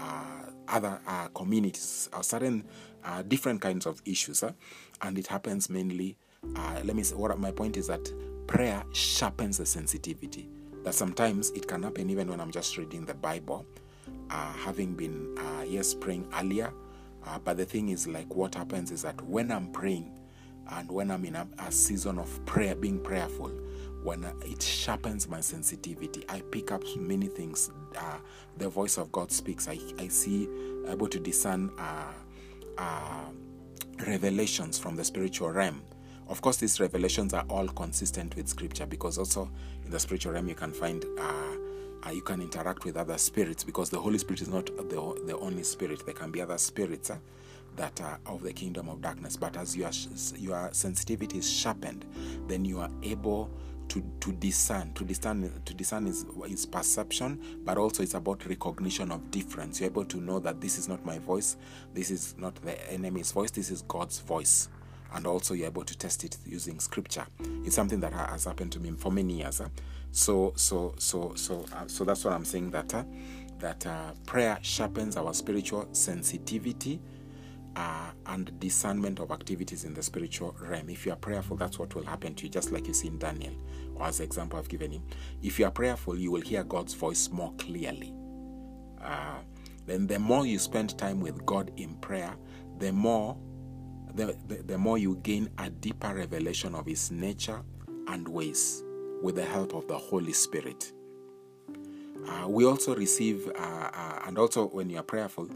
other 0.69 0.99
communities, 1.35 2.09
or 2.13 2.23
certain 2.23 2.63
different 3.27 3.59
kinds 3.59 3.85
of 3.85 4.01
issues. 4.05 4.41
and 5.01 5.19
it 5.19 5.27
happens 5.27 5.69
mainly, 5.69 6.15
let 6.55 6.95
me 6.95 7.03
say, 7.03 7.15
what 7.15 7.37
my 7.39 7.51
point 7.51 7.75
is 7.75 7.87
that 7.87 8.09
prayer 8.47 8.85
sharpens 8.93 9.57
the 9.57 9.65
sensitivity. 9.65 10.47
That 10.83 10.93
sometimes 10.93 11.51
it 11.51 11.67
can 11.67 11.83
happen 11.83 12.09
even 12.09 12.27
when 12.27 12.39
I'm 12.39 12.51
just 12.51 12.77
reading 12.77 13.05
the 13.05 13.13
Bible, 13.13 13.65
having 14.29 14.95
been, 14.95 15.37
yes, 15.67 15.93
praying 15.93 16.27
earlier. 16.39 16.73
but 17.43 17.57
the 17.57 17.65
thing 17.65 17.89
is, 17.89 18.07
like, 18.07 18.33
what 18.33 18.55
happens 18.55 18.91
is 18.91 19.03
that 19.03 19.21
when 19.21 19.51
I'm 19.51 19.71
praying, 19.71 20.11
and 20.69 20.89
when 20.91 21.11
I'm 21.11 21.25
in 21.25 21.35
a, 21.35 21.47
a 21.59 21.71
season 21.71 22.17
of 22.17 22.45
prayer, 22.45 22.75
being 22.75 22.99
prayerful, 22.99 23.51
when 24.03 24.25
it 24.45 24.61
sharpens 24.61 25.27
my 25.27 25.41
sensitivity, 25.41 26.25
I 26.27 26.41
pick 26.51 26.71
up 26.71 26.83
many 26.97 27.27
things. 27.27 27.69
Uh, 27.95 28.17
the 28.57 28.69
voice 28.69 28.97
of 28.97 29.11
God 29.11 29.31
speaks. 29.31 29.67
I, 29.67 29.77
I 29.99 30.07
see, 30.07 30.47
able 30.87 31.07
to 31.07 31.19
discern 31.19 31.71
uh, 31.77 32.11
uh, 32.77 33.25
revelations 34.07 34.79
from 34.79 34.95
the 34.95 35.03
spiritual 35.03 35.51
realm. 35.51 35.83
Of 36.31 36.41
course, 36.41 36.55
these 36.55 36.79
revelations 36.79 37.33
are 37.33 37.43
all 37.49 37.67
consistent 37.67 38.37
with 38.37 38.47
Scripture 38.47 38.85
because 38.85 39.17
also 39.17 39.49
in 39.83 39.91
the 39.91 39.99
spiritual 39.99 40.31
realm 40.31 40.47
you 40.47 40.55
can 40.55 40.71
find 40.71 41.03
uh, 41.19 41.57
uh, 42.07 42.09
you 42.09 42.21
can 42.21 42.41
interact 42.41 42.85
with 42.85 42.95
other 42.95 43.17
spirits 43.17 43.65
because 43.65 43.89
the 43.89 43.99
Holy 43.99 44.17
Spirit 44.17 44.41
is 44.41 44.47
not 44.47 44.65
the, 44.65 45.23
the 45.25 45.37
only 45.37 45.61
spirit. 45.61 46.03
There 46.05 46.15
can 46.15 46.31
be 46.31 46.41
other 46.41 46.57
spirits. 46.57 47.11
Uh, 47.11 47.17
that 47.77 48.01
are 48.01 48.19
of 48.25 48.43
the 48.43 48.51
kingdom 48.51 48.89
of 48.89 49.01
darkness. 49.01 49.37
But 49.37 49.55
as 49.55 49.75
your 49.77 49.91
your 50.37 50.69
sensitivity 50.73 51.37
is 51.37 51.49
sharpened, 51.49 52.05
then 52.47 52.65
you 52.65 52.79
are 52.79 52.89
able 53.03 53.49
to, 53.89 54.03
to 54.21 54.31
discern. 54.33 54.93
To 54.93 55.05
discern 55.05 55.61
to 55.63 55.73
discern 55.73 56.07
is, 56.07 56.25
is 56.47 56.65
perception, 56.65 57.59
but 57.63 57.77
also 57.77 58.03
it's 58.03 58.13
about 58.13 58.45
recognition 58.45 59.11
of 59.11 59.31
difference. 59.31 59.79
You're 59.79 59.89
able 59.89 60.05
to 60.05 60.17
know 60.17 60.39
that 60.39 60.59
this 60.59 60.77
is 60.77 60.87
not 60.87 61.05
my 61.05 61.19
voice, 61.19 61.57
this 61.93 62.11
is 62.11 62.35
not 62.37 62.55
the 62.55 62.91
enemy's 62.91 63.31
voice, 63.31 63.51
this 63.51 63.69
is 63.71 63.83
God's 63.83 64.19
voice. 64.19 64.69
And 65.13 65.27
also 65.27 65.53
you're 65.53 65.67
able 65.67 65.83
to 65.83 65.97
test 65.97 66.23
it 66.23 66.37
using 66.45 66.79
scripture. 66.79 67.25
It's 67.65 67.75
something 67.75 67.99
that 67.99 68.13
has 68.13 68.45
happened 68.45 68.71
to 68.73 68.79
me 68.79 68.91
for 68.91 69.11
many 69.11 69.39
years. 69.39 69.61
So 70.11 70.53
so 70.55 70.93
so 70.97 71.33
so 71.35 71.65
uh, 71.73 71.87
so 71.87 72.03
that's 72.03 72.23
what 72.25 72.33
I'm 72.33 72.45
saying 72.45 72.71
that 72.71 72.93
uh, 72.93 73.03
that 73.59 73.85
uh, 73.85 74.11
prayer 74.25 74.57
sharpens 74.61 75.17
our 75.17 75.33
spiritual 75.33 75.87
sensitivity 75.93 76.99
uh, 77.75 78.11
and 78.25 78.59
discernment 78.59 79.19
of 79.19 79.31
activities 79.31 79.85
in 79.85 79.93
the 79.93 80.03
spiritual 80.03 80.55
realm. 80.59 80.89
If 80.89 81.05
you 81.05 81.13
are 81.13 81.17
prayerful, 81.17 81.57
that's 81.57 81.79
what 81.79 81.95
will 81.95 82.05
happen 82.05 82.35
to 82.35 82.43
you, 82.43 82.49
just 82.49 82.71
like 82.71 82.87
you 82.87 82.93
see 82.93 83.07
in 83.07 83.17
Daniel, 83.17 83.53
or 83.95 84.07
as 84.07 84.17
the 84.17 84.23
example 84.23 84.59
I've 84.59 84.67
given 84.67 84.91
him. 84.91 85.03
If 85.41 85.59
you 85.59 85.65
are 85.65 85.71
prayerful, 85.71 86.17
you 86.17 86.31
will 86.31 86.41
hear 86.41 86.63
God's 86.63 86.93
voice 86.93 87.29
more 87.29 87.53
clearly. 87.57 88.13
Uh, 89.01 89.39
then, 89.85 90.07
the 90.07 90.19
more 90.19 90.45
you 90.45 90.59
spend 90.59 90.97
time 90.97 91.21
with 91.21 91.45
God 91.45 91.71
in 91.77 91.95
prayer, 91.95 92.35
the 92.79 92.91
more 92.91 93.37
the, 94.15 94.35
the, 94.47 94.55
the 94.63 94.77
more 94.77 94.97
you 94.97 95.17
gain 95.23 95.49
a 95.57 95.69
deeper 95.69 96.13
revelation 96.13 96.75
of 96.75 96.85
His 96.85 97.11
nature 97.11 97.61
and 98.07 98.27
ways 98.27 98.83
with 99.21 99.35
the 99.35 99.45
help 99.45 99.73
of 99.73 99.87
the 99.87 99.97
Holy 99.97 100.33
Spirit. 100.33 100.91
Uh, 102.27 102.47
we 102.47 102.65
also 102.65 102.95
receive, 102.95 103.47
uh, 103.47 103.89
uh, 103.93 104.19
and 104.25 104.37
also 104.37 104.67
when 104.67 104.89
you 104.89 104.97
are 104.97 105.03
prayerful, 105.03 105.49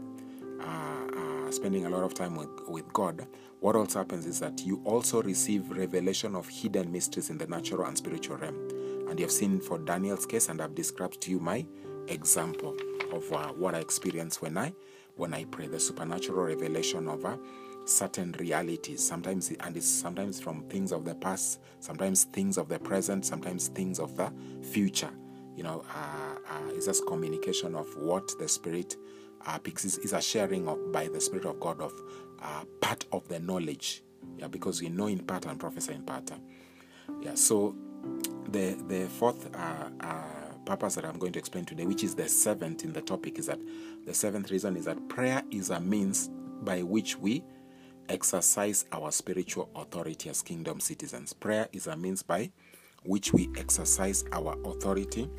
spending 1.56 1.86
a 1.86 1.90
lot 1.90 2.04
of 2.04 2.14
time 2.14 2.36
with, 2.36 2.48
with 2.68 2.92
God, 2.92 3.26
what 3.60 3.74
also 3.74 3.98
happens 4.00 4.26
is 4.26 4.38
that 4.40 4.60
you 4.60 4.82
also 4.84 5.22
receive 5.22 5.70
revelation 5.70 6.36
of 6.36 6.46
hidden 6.48 6.92
mysteries 6.92 7.30
in 7.30 7.38
the 7.38 7.46
natural 7.46 7.86
and 7.86 7.96
spiritual 7.96 8.36
realm. 8.36 8.54
And 9.08 9.18
you 9.18 9.24
have 9.24 9.32
seen 9.32 9.60
for 9.60 9.78
Daniel's 9.78 10.26
case, 10.26 10.48
and 10.48 10.60
I've 10.60 10.74
described 10.74 11.20
to 11.22 11.30
you 11.30 11.40
my 11.40 11.66
example 12.08 12.76
of 13.12 13.32
uh, 13.32 13.48
what 13.48 13.74
I 13.74 13.78
experience 13.78 14.42
when 14.42 14.58
I 14.58 14.72
when 15.16 15.32
I 15.32 15.44
pray, 15.44 15.66
the 15.66 15.80
supernatural 15.80 16.44
revelation 16.44 17.08
of 17.08 17.24
uh, 17.24 17.38
certain 17.86 18.32
realities. 18.38 19.02
Sometimes, 19.02 19.50
and 19.60 19.76
it's 19.76 19.86
sometimes 19.86 20.40
from 20.40 20.62
things 20.68 20.92
of 20.92 21.04
the 21.04 21.14
past, 21.14 21.60
sometimes 21.80 22.24
things 22.24 22.58
of 22.58 22.68
the 22.68 22.78
present, 22.78 23.24
sometimes 23.24 23.68
things 23.68 23.98
of 23.98 24.16
the 24.16 24.32
future. 24.62 25.10
You 25.56 25.62
know, 25.62 25.84
uh, 25.94 26.36
uh, 26.50 26.70
it's 26.74 26.86
just 26.86 27.06
communication 27.06 27.74
of 27.74 27.86
what 27.96 28.30
the 28.38 28.48
Spirit 28.48 28.96
uh, 29.46 29.58
because 29.62 29.98
it's 29.98 30.12
a 30.12 30.20
sharing 30.20 30.68
of, 30.68 30.92
by 30.92 31.08
the 31.08 31.20
Spirit 31.20 31.46
of 31.46 31.60
God 31.60 31.80
of 31.80 31.92
uh, 32.42 32.64
part 32.80 33.06
of 33.12 33.26
the 33.28 33.38
knowledge. 33.38 34.02
Yeah, 34.36 34.48
because 34.48 34.82
we 34.82 34.88
know 34.88 35.06
in 35.06 35.20
part 35.20 35.46
and 35.46 35.58
prophesy 35.58 35.94
in 35.94 36.02
part. 36.02 36.30
Yeah, 37.22 37.34
so 37.34 37.74
the 38.48 38.76
the 38.88 39.06
fourth 39.08 39.48
uh, 39.54 39.88
uh, 40.00 40.22
purpose 40.64 40.96
that 40.96 41.04
I'm 41.04 41.18
going 41.18 41.32
to 41.32 41.38
explain 41.38 41.64
today, 41.64 41.86
which 41.86 42.04
is 42.04 42.14
the 42.14 42.28
seventh 42.28 42.84
in 42.84 42.92
the 42.92 43.00
topic, 43.00 43.38
is 43.38 43.46
that 43.46 43.60
the 44.04 44.12
seventh 44.12 44.50
reason 44.50 44.76
is 44.76 44.84
that 44.86 45.08
prayer 45.08 45.42
is 45.50 45.70
a 45.70 45.80
means 45.80 46.28
by 46.62 46.82
which 46.82 47.18
we 47.18 47.44
exercise 48.08 48.84
our 48.92 49.10
spiritual 49.10 49.68
authority 49.74 50.30
as 50.30 50.42
kingdom 50.42 50.80
citizens. 50.80 51.32
Prayer 51.32 51.68
is 51.72 51.86
a 51.86 51.96
means 51.96 52.22
by 52.22 52.50
which 53.04 53.32
we 53.32 53.48
exercise 53.56 54.24
our 54.32 54.56
authority 54.64 55.30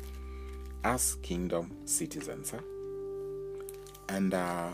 as 0.84 1.16
kingdom 1.16 1.76
citizens. 1.84 2.50
Huh? 2.50 2.60
And 4.08 4.32
uh, 4.32 4.70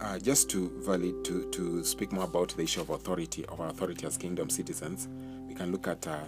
uh, 0.00 0.18
just 0.18 0.50
to 0.50 0.70
valid 0.84 1.24
to, 1.24 1.50
to 1.50 1.84
speak 1.84 2.12
more 2.12 2.24
about 2.24 2.50
the 2.56 2.62
issue 2.62 2.80
of 2.80 2.90
authority 2.90 3.44
of 3.46 3.60
our 3.60 3.68
authority 3.68 4.06
as 4.06 4.16
kingdom 4.16 4.50
citizens, 4.50 5.08
we 5.48 5.54
can 5.54 5.72
look 5.72 5.86
at 5.88 6.06
uh, 6.06 6.18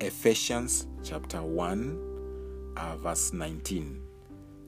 Ephesians 0.00 0.86
chapter 1.02 1.42
one, 1.42 1.98
uh, 2.76 2.96
verse 2.96 3.32
nineteen. 3.32 4.00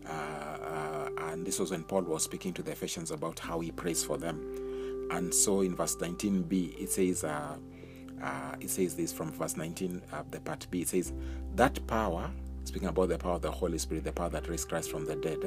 Uh, 0.06 0.12
uh, 0.12 1.08
and 1.30 1.46
this 1.46 1.58
was 1.58 1.70
when 1.70 1.82
Paul 1.82 2.02
was 2.02 2.22
speaking 2.24 2.52
to 2.54 2.62
the 2.62 2.72
Ephesians 2.72 3.10
about 3.10 3.38
how 3.38 3.60
he 3.60 3.72
prays 3.72 4.04
for 4.04 4.18
them. 4.18 4.65
And 5.10 5.32
so 5.32 5.60
in 5.60 5.74
verse 5.74 5.96
19b, 5.96 6.80
it 6.80 6.90
says, 6.90 7.24
uh, 7.24 7.56
uh, 8.22 8.54
it 8.60 8.70
says 8.70 8.96
this 8.96 9.12
from 9.12 9.32
verse 9.32 9.56
19, 9.56 10.02
uh, 10.12 10.22
the 10.30 10.40
part 10.40 10.66
B, 10.70 10.82
it 10.82 10.88
says, 10.88 11.12
That 11.54 11.84
power, 11.86 12.30
speaking 12.64 12.88
about 12.88 13.08
the 13.08 13.18
power 13.18 13.34
of 13.34 13.42
the 13.42 13.50
Holy 13.50 13.78
Spirit, 13.78 14.04
the 14.04 14.12
power 14.12 14.30
that 14.30 14.48
raised 14.48 14.68
Christ 14.68 14.90
from 14.90 15.04
the 15.04 15.16
dead, 15.16 15.44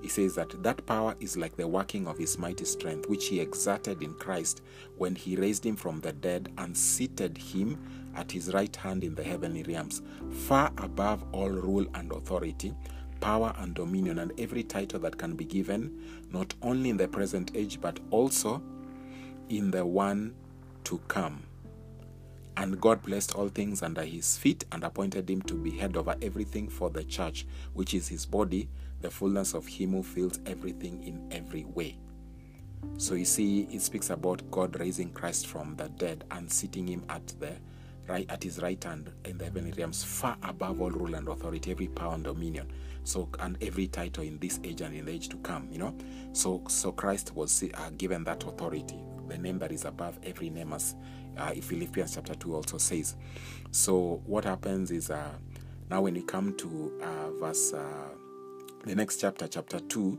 he 0.00 0.08
says 0.08 0.34
that 0.36 0.62
that 0.62 0.84
power 0.86 1.14
is 1.20 1.36
like 1.36 1.56
the 1.56 1.66
working 1.66 2.06
of 2.06 2.18
his 2.18 2.38
mighty 2.38 2.64
strength, 2.64 3.08
which 3.08 3.26
he 3.26 3.40
exerted 3.40 4.02
in 4.02 4.14
Christ 4.14 4.62
when 4.96 5.14
he 5.14 5.36
raised 5.36 5.66
him 5.66 5.76
from 5.76 6.00
the 6.00 6.12
dead 6.12 6.52
and 6.58 6.76
seated 6.76 7.36
him 7.36 7.78
at 8.14 8.30
his 8.30 8.52
right 8.54 8.74
hand 8.74 9.02
in 9.04 9.14
the 9.14 9.24
heavenly 9.24 9.64
realms, 9.64 10.02
far 10.30 10.72
above 10.78 11.24
all 11.32 11.50
rule 11.50 11.86
and 11.94 12.12
authority, 12.12 12.74
power 13.20 13.52
and 13.58 13.74
dominion, 13.74 14.20
and 14.20 14.32
every 14.38 14.62
title 14.62 15.00
that 15.00 15.18
can 15.18 15.34
be 15.34 15.44
given, 15.44 16.24
not 16.32 16.54
only 16.62 16.90
in 16.90 16.96
the 16.96 17.08
present 17.08 17.50
age, 17.54 17.80
but 17.80 17.98
also 18.10 18.62
in 19.48 19.70
the 19.70 19.84
one 19.84 20.34
to 20.84 20.98
come. 21.08 21.42
And 22.56 22.80
God 22.80 23.02
blessed 23.02 23.36
all 23.36 23.48
things 23.48 23.82
under 23.82 24.02
his 24.02 24.36
feet 24.36 24.64
and 24.72 24.82
appointed 24.82 25.30
him 25.30 25.42
to 25.42 25.54
be 25.54 25.70
head 25.70 25.96
over 25.96 26.16
everything 26.20 26.68
for 26.68 26.90
the 26.90 27.04
church, 27.04 27.46
which 27.72 27.94
is 27.94 28.08
his 28.08 28.26
body, 28.26 28.68
the 29.00 29.10
fullness 29.10 29.54
of 29.54 29.66
him 29.66 29.92
who 29.92 30.02
fills 30.02 30.40
everything 30.44 31.02
in 31.04 31.28
every 31.30 31.64
way. 31.64 31.96
So 32.96 33.14
you 33.14 33.24
see, 33.24 33.68
it 33.70 33.82
speaks 33.82 34.10
about 34.10 34.50
God 34.50 34.78
raising 34.80 35.10
Christ 35.10 35.46
from 35.46 35.76
the 35.76 35.88
dead 35.88 36.24
and 36.30 36.50
seating 36.50 36.88
him 36.88 37.04
at 37.08 37.26
the 37.38 37.52
right 38.08 38.28
at 38.30 38.42
his 38.42 38.60
right 38.60 38.82
hand 38.82 39.12
in 39.24 39.38
the 39.38 39.44
heavenly 39.44 39.72
realms, 39.72 40.02
far 40.02 40.36
above 40.42 40.80
all 40.80 40.90
rule 40.90 41.14
and 41.14 41.28
authority, 41.28 41.70
every 41.70 41.88
power 41.88 42.14
and 42.14 42.24
dominion. 42.24 42.70
So 43.04 43.28
and 43.38 43.56
every 43.62 43.86
title 43.86 44.24
in 44.24 44.38
this 44.38 44.58
age 44.64 44.80
and 44.80 44.94
in 44.94 45.04
the 45.04 45.12
age 45.12 45.28
to 45.28 45.36
come, 45.38 45.68
you 45.70 45.78
know. 45.78 45.94
So 46.32 46.62
so 46.68 46.92
Christ 46.92 47.34
was 47.34 47.62
uh, 47.62 47.90
given 47.96 48.24
that 48.24 48.42
authority, 48.44 48.98
the 49.28 49.38
name 49.38 49.58
that 49.58 49.72
is 49.72 49.84
above 49.84 50.18
every 50.22 50.50
name, 50.50 50.72
as 50.72 50.94
uh, 51.36 51.50
Philippians 51.52 52.14
chapter 52.14 52.34
two 52.34 52.54
also 52.54 52.78
says. 52.78 53.16
So 53.70 54.22
what 54.26 54.44
happens 54.44 54.90
is 54.90 55.10
uh, 55.10 55.30
now 55.90 56.02
when 56.02 56.14
we 56.14 56.22
come 56.22 56.56
to 56.56 57.00
uh, 57.02 57.30
verse 57.38 57.72
uh, 57.72 58.08
the 58.84 58.94
next 58.94 59.20
chapter, 59.20 59.46
chapter 59.46 59.80
two 59.80 60.18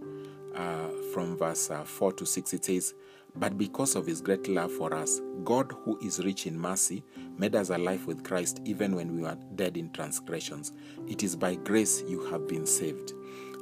uh, 0.56 0.90
from 1.14 1.38
verse 1.38 1.70
uh, 1.70 1.84
4 1.84 2.14
to 2.14 2.26
6, 2.26 2.54
it 2.54 2.66
says, 2.66 2.94
But 3.36 3.58
because 3.58 3.96
of 3.96 4.06
his 4.06 4.22
great 4.22 4.48
love 4.48 4.72
for 4.72 4.94
us, 4.94 5.22
God, 5.44 5.72
who 5.84 5.98
is 6.02 6.24
rich 6.24 6.48
in 6.48 6.60
mercy, 6.60 7.04
made 7.38 7.56
us 7.56 7.70
alive 7.70 8.06
with 8.06 8.24
Christ 8.24 8.60
even 8.66 8.96
when 8.96 9.16
we 9.16 9.22
were 9.22 9.38
dead 9.56 9.78
in 9.78 9.92
transgressions. 9.92 10.74
It 11.08 11.24
is 11.24 11.36
by 11.36 11.56
grace 11.56 12.04
you 12.08 12.26
have 12.26 12.48
been 12.48 12.66
saved. 12.66 13.14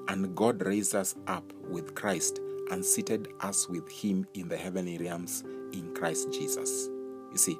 And 0.08 0.36
God 0.36 0.66
raised 0.66 0.96
us 0.96 1.16
up 1.28 1.52
with 1.70 1.94
Christ 1.94 2.40
and 2.72 2.84
seated 2.84 3.28
us 3.42 3.68
with 3.68 3.90
him 3.92 4.28
in 4.34 4.48
the 4.48 4.58
heavenly 4.58 4.98
realms 4.98 5.44
in 5.74 5.94
Christ 5.94 6.32
Jesus. 6.32 6.90
You 7.32 7.38
see, 7.38 7.58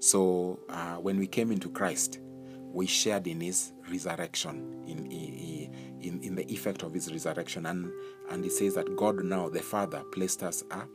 so 0.00 0.60
uh, 0.68 0.96
when 0.96 1.18
we 1.18 1.26
came 1.26 1.50
into 1.50 1.70
Christ, 1.70 2.20
we 2.72 2.86
shared 2.86 3.26
in 3.26 3.40
his 3.40 3.72
resurrection, 3.90 4.84
in, 4.86 5.06
in, 6.00 6.22
in 6.22 6.34
the 6.34 6.50
effect 6.52 6.82
of 6.82 6.92
his 6.92 7.10
resurrection. 7.10 7.66
And, 7.66 7.90
and 8.30 8.44
he 8.44 8.50
says 8.50 8.74
that 8.74 8.94
God 8.96 9.24
now, 9.24 9.48
the 9.48 9.60
Father, 9.60 10.02
placed 10.12 10.42
us 10.42 10.62
up, 10.70 10.88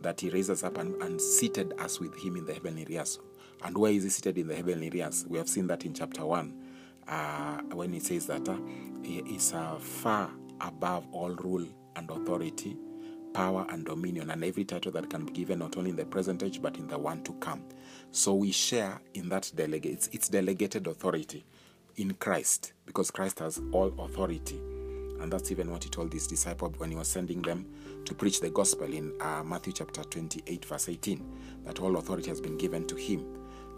that 0.00 0.20
he 0.20 0.30
raised 0.30 0.50
us 0.50 0.62
up 0.62 0.78
and, 0.78 1.00
and 1.02 1.20
seated 1.20 1.74
us 1.78 2.00
with 2.00 2.16
him 2.16 2.36
in 2.36 2.46
the 2.46 2.54
heavenly 2.54 2.86
realms. 2.88 3.18
And 3.64 3.76
where 3.76 3.92
is 3.92 4.04
he 4.04 4.10
seated 4.10 4.38
in 4.38 4.48
the 4.48 4.54
heavenly 4.54 4.90
realms? 4.90 5.26
We 5.28 5.38
have 5.38 5.48
seen 5.48 5.66
that 5.66 5.84
in 5.84 5.92
chapter 5.94 6.24
1, 6.24 6.54
uh, 7.08 7.58
when 7.72 7.92
he 7.92 8.00
says 8.00 8.26
that 8.26 8.48
uh, 8.48 8.56
he 9.02 9.18
is 9.18 9.52
uh, 9.52 9.76
far 9.78 10.30
above 10.60 11.06
all 11.12 11.30
rule 11.30 11.66
and 11.96 12.10
authority, 12.10 12.76
power 13.32 13.66
and 13.70 13.84
dominion, 13.84 14.30
and 14.30 14.44
every 14.44 14.64
title 14.64 14.92
that 14.92 15.10
can 15.10 15.24
be 15.24 15.32
given 15.32 15.60
not 15.60 15.76
only 15.76 15.90
in 15.90 15.96
the 15.96 16.04
present 16.04 16.42
age 16.42 16.60
but 16.60 16.76
in 16.76 16.86
the 16.88 16.98
one 16.98 17.22
to 17.24 17.32
come. 17.34 17.62
So 18.10 18.34
we 18.34 18.50
share 18.52 19.00
in 19.14 19.28
that 19.28 19.50
delegate. 19.54 19.92
It's, 19.92 20.08
it's 20.08 20.28
delegated 20.28 20.86
authority 20.86 21.44
in 21.96 22.14
Christ 22.14 22.72
because 22.86 23.10
Christ 23.10 23.40
has 23.40 23.60
all 23.72 23.92
authority. 23.98 24.60
And 25.20 25.32
that's 25.32 25.50
even 25.50 25.70
what 25.70 25.82
he 25.82 25.90
told 25.90 26.12
his 26.12 26.26
disciples 26.26 26.74
when 26.78 26.90
he 26.90 26.96
was 26.96 27.08
sending 27.08 27.42
them 27.42 27.66
to 28.04 28.14
preach 28.14 28.40
the 28.40 28.50
gospel 28.50 28.92
in 28.92 29.12
uh, 29.20 29.42
Matthew 29.44 29.72
chapter 29.72 30.02
28, 30.04 30.64
verse 30.64 30.88
18, 30.88 31.38
that 31.64 31.80
all 31.80 31.96
authority 31.96 32.28
has 32.28 32.40
been 32.40 32.56
given 32.56 32.86
to 32.86 32.94
him. 32.94 33.26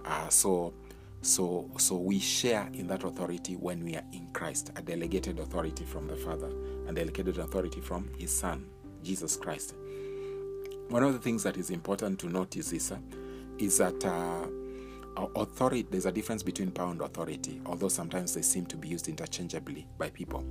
Uh, 0.05 0.29
so, 0.29 0.75
so, 1.23 1.71
so 1.79 1.97
we 1.97 2.19
share 2.19 2.69
in 2.75 2.87
that 2.89 3.05
authority 3.05 3.57
when 3.57 3.83
we 3.85 3.97
are 3.97 4.05
in 4.13 4.29
Christ, 4.33 4.71
a 4.77 4.83
delegated 4.83 5.39
authority 5.39 5.85
from 5.85 6.07
the 6.07 6.17
Father, 6.17 6.51
and 6.87 6.97
delegated 6.97 7.39
authority 7.39 7.81
from 7.81 8.09
His 8.19 8.35
Son, 8.37 8.67
Jesus 9.03 9.37
Christ. 9.37 9.75
One 10.89 11.03
of 11.03 11.13
the 11.13 11.19
things 11.19 11.43
that 11.45 11.57
is 11.57 11.71
important 11.71 12.19
to 12.21 12.29
note 12.29 12.57
is 12.57 12.93
uh, 12.93 12.99
is 13.59 13.79
that 13.79 14.05
uh, 14.05 14.47
authority. 15.37 15.87
There's 15.91 16.07
a 16.07 16.13
difference 16.13 16.43
between 16.43 16.71
power 16.71 16.91
and 16.91 17.01
authority, 17.01 17.61
although 17.67 17.89
sometimes 17.89 18.35
they 18.35 18.43
seem 18.43 18.67
to 18.67 18.77
be 18.77 18.89
used 18.89 19.09
interchangeably 19.09 19.87
by 19.99 20.11
people. 20.11 20.45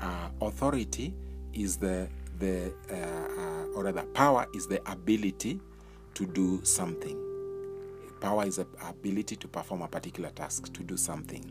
Uh, 0.00 0.30
authority 0.40 1.14
is 1.52 1.76
the 1.76 2.08
the 2.38 2.72
uh, 2.90 2.94
uh, 2.94 3.76
or 3.76 3.84
rather, 3.84 4.02
power 4.14 4.46
is 4.54 4.66
the 4.66 4.80
ability 4.90 5.60
to 6.14 6.26
do 6.26 6.64
something 6.64 7.24
Power 8.20 8.46
is 8.46 8.56
the 8.56 8.66
ability 8.88 9.36
to 9.36 9.48
perform 9.48 9.82
a 9.82 9.88
particular 9.88 10.30
task, 10.30 10.72
to 10.72 10.82
do 10.82 10.96
something 10.96 11.44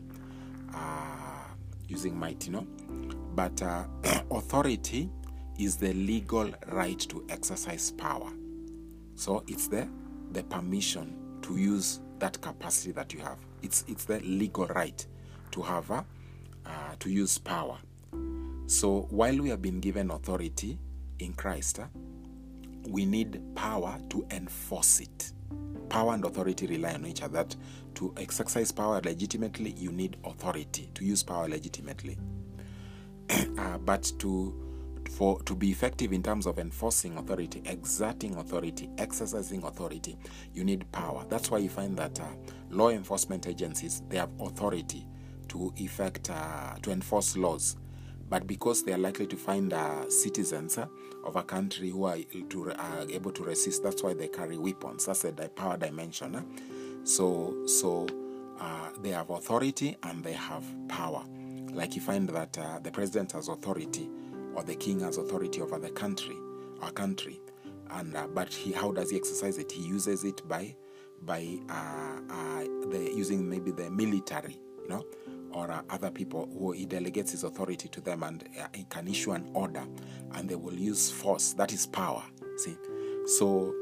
uh, 0.74 1.44
using 1.88 2.18
might, 2.18 2.46
you 2.46 2.52
know. 2.52 2.66
But 3.34 3.60
authority 4.30 5.10
is 5.58 5.76
the 5.76 5.92
legal 5.94 6.50
right 6.68 6.98
to 6.98 7.24
exercise 7.28 7.90
power. 7.92 8.30
So 9.14 9.44
it's 9.46 9.68
the 9.68 9.88
the 10.32 10.42
permission 10.44 11.16
to 11.42 11.56
use 11.56 12.00
that 12.18 12.40
capacity 12.40 12.92
that 12.92 13.12
you 13.12 13.20
have. 13.20 13.38
It's 13.62 13.84
it's 13.88 14.04
the 14.04 14.20
legal 14.20 14.66
right 14.66 15.04
to 15.52 15.62
have 15.62 15.90
a, 15.90 16.04
uh, 16.66 16.70
to 17.00 17.10
use 17.10 17.38
power. 17.38 17.78
So 18.66 19.06
while 19.10 19.38
we 19.38 19.48
have 19.48 19.62
been 19.62 19.80
given 19.80 20.10
authority 20.10 20.78
in 21.18 21.32
Christ, 21.34 21.80
uh, 21.80 21.86
we 22.88 23.06
need 23.06 23.40
power 23.54 23.98
to 24.10 24.26
enforce 24.30 25.00
it 25.00 25.32
power 25.88 26.14
and 26.14 26.24
authority 26.24 26.66
rely 26.66 26.94
on 26.94 27.06
each 27.06 27.22
other. 27.22 27.46
To 27.94 28.14
exercise 28.16 28.70
power 28.70 29.00
legitimately, 29.02 29.74
you 29.76 29.90
need 29.90 30.16
authority 30.24 30.90
to 30.94 31.04
use 31.04 31.22
power 31.22 31.48
legitimately. 31.48 32.18
uh, 33.58 33.78
but 33.78 34.12
to 34.20 34.67
for 35.10 35.42
to 35.42 35.54
be 35.54 35.70
effective 35.70 36.12
in 36.12 36.22
terms 36.22 36.46
of 36.46 36.58
enforcing 36.58 37.16
authority, 37.16 37.62
exerting 37.66 38.36
authority, 38.36 38.88
exercising 38.98 39.62
authority, 39.64 40.16
you 40.54 40.64
need 40.64 40.90
power. 40.92 41.24
That's 41.28 41.50
why 41.50 41.58
you 41.58 41.68
find 41.68 41.96
that 41.98 42.20
uh, 42.20 42.24
law 42.70 42.90
enforcement 42.90 43.46
agencies 43.46 44.02
they 44.08 44.16
have 44.18 44.30
authority 44.40 45.06
to 45.48 45.72
effect 45.76 46.30
uh, 46.30 46.76
to 46.82 46.90
enforce 46.90 47.36
laws 47.36 47.76
but 48.28 48.46
because 48.46 48.82
they 48.82 48.92
are 48.92 48.98
likely 48.98 49.26
to 49.26 49.36
find 49.36 49.72
uh, 49.72 50.08
citizens 50.10 50.76
uh, 50.76 50.86
of 51.24 51.36
a 51.36 51.42
country 51.42 51.90
who 51.90 52.04
are 52.04 52.18
to, 52.50 52.74
able 53.10 53.30
to 53.32 53.42
resist, 53.44 53.82
that's 53.82 54.02
why 54.02 54.14
they 54.14 54.28
carry 54.28 54.58
weapons. 54.58 55.06
That's 55.06 55.24
a 55.24 55.32
power 55.32 55.76
dimension. 55.76 56.36
Uh. 56.36 56.42
So, 57.04 57.66
so 57.66 58.06
uh, 58.60 58.90
they 59.00 59.10
have 59.10 59.30
authority 59.30 59.96
and 60.02 60.22
they 60.22 60.34
have 60.34 60.64
power. 60.88 61.24
Like 61.72 61.94
you 61.94 62.02
find 62.02 62.28
that 62.30 62.52
the 62.82 62.90
president 62.90 63.32
has 63.32 63.48
authority, 63.48 64.08
or 64.58 64.64
the 64.64 64.74
king 64.74 65.00
has 65.00 65.16
authority 65.16 65.60
over 65.60 65.78
the 65.78 65.90
country, 65.90 66.36
our 66.82 66.90
country, 66.90 67.40
and 67.90 68.16
but 68.34 68.52
he, 68.52 68.72
how 68.72 68.90
does 68.90 69.10
he 69.10 69.16
exercise 69.16 69.56
it? 69.56 69.70
He 69.70 69.82
uses 69.82 70.24
it 70.24 70.46
by 70.48 70.74
by 71.22 71.58
the 72.90 73.12
using 73.14 73.48
maybe 73.48 73.70
the 73.70 73.90
military, 73.90 74.58
you 74.82 74.88
know 74.88 75.04
or 75.52 75.70
uh, 75.70 75.80
other 75.88 76.10
people 76.10 76.46
who 76.58 76.72
he 76.72 76.84
delegates 76.84 77.32
his 77.32 77.42
authority 77.42 77.88
to 77.88 78.02
them 78.02 78.22
and 78.22 78.44
uh, 78.60 78.66
he 78.74 78.84
can 78.84 79.08
issue 79.08 79.32
an 79.32 79.48
order 79.54 79.82
and 80.34 80.46
they 80.46 80.54
will 80.54 80.74
use 80.74 81.10
force. 81.10 81.54
That 81.54 81.72
is 81.72 81.86
power 81.86 82.22
see? 82.58 82.76
So 83.26 83.74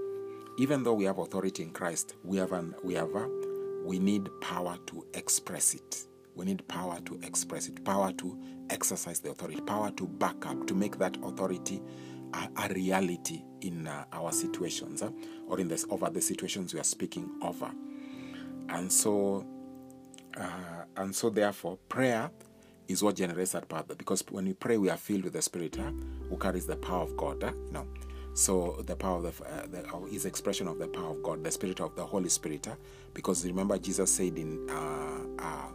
even 0.58 0.82
though 0.82 0.94
we 0.94 1.04
have 1.04 1.18
authority 1.18 1.62
in 1.62 1.70
christ 1.70 2.14
we 2.24 2.36
have 2.38 2.52
an 2.52 2.74
we 2.82 2.94
have 2.94 3.14
a, 3.14 3.28
we 3.84 3.98
need 3.98 4.28
power 4.40 4.78
to 4.86 5.04
express 5.14 5.74
it 5.74 6.06
we 6.36 6.44
need 6.44 6.66
power 6.68 6.98
to 7.04 7.18
express 7.22 7.68
it 7.68 7.84
power 7.84 8.12
to 8.12 8.38
exercise 8.70 9.20
the 9.20 9.30
authority 9.30 9.60
power 9.62 9.90
to 9.92 10.06
back 10.06 10.46
up 10.46 10.66
to 10.66 10.74
make 10.74 10.98
that 10.98 11.16
authority 11.22 11.82
a, 12.34 12.48
a 12.64 12.72
reality 12.74 13.42
in 13.62 13.86
uh, 13.86 14.04
our 14.12 14.30
situations 14.32 15.02
uh, 15.02 15.10
or 15.48 15.58
in 15.58 15.68
this 15.68 15.84
over 15.90 16.08
the 16.10 16.20
situations 16.20 16.74
we 16.74 16.80
are 16.80 16.84
speaking 16.84 17.30
over 17.42 17.70
and 18.68 18.92
so 18.92 19.46
uh, 20.36 20.84
and 20.96 21.14
so, 21.14 21.30
therefore, 21.30 21.78
prayer 21.88 22.30
is 22.88 23.02
what 23.02 23.16
generates 23.16 23.52
that 23.52 23.68
power. 23.68 23.84
Because 23.96 24.24
when 24.30 24.46
we 24.46 24.52
pray, 24.52 24.76
we 24.76 24.90
are 24.90 24.96
filled 24.96 25.24
with 25.24 25.32
the 25.32 25.42
Spirit 25.42 25.76
who 25.76 26.36
carries 26.36 26.66
the 26.66 26.76
power 26.76 27.02
of 27.02 27.16
God. 27.16 27.54
No. 27.70 27.86
So 28.34 28.82
the 28.86 28.96
power 28.96 29.26
of 29.26 29.38
the, 29.38 29.44
uh, 29.44 29.66
the 29.66 29.94
uh, 29.94 30.04
is 30.06 30.26
expression 30.26 30.68
of 30.68 30.78
the 30.78 30.88
power 30.88 31.10
of 31.10 31.22
God, 31.22 31.42
the 31.42 31.50
Spirit 31.50 31.80
of 31.80 31.96
the 31.96 32.04
Holy 32.04 32.28
Spirit. 32.28 32.66
Huh? 32.66 32.76
Because 33.14 33.46
remember, 33.46 33.78
Jesus 33.78 34.12
said 34.12 34.36
in 34.36 34.68
uh, 34.68 35.42
uh, 35.42 35.42
uh 35.42 35.68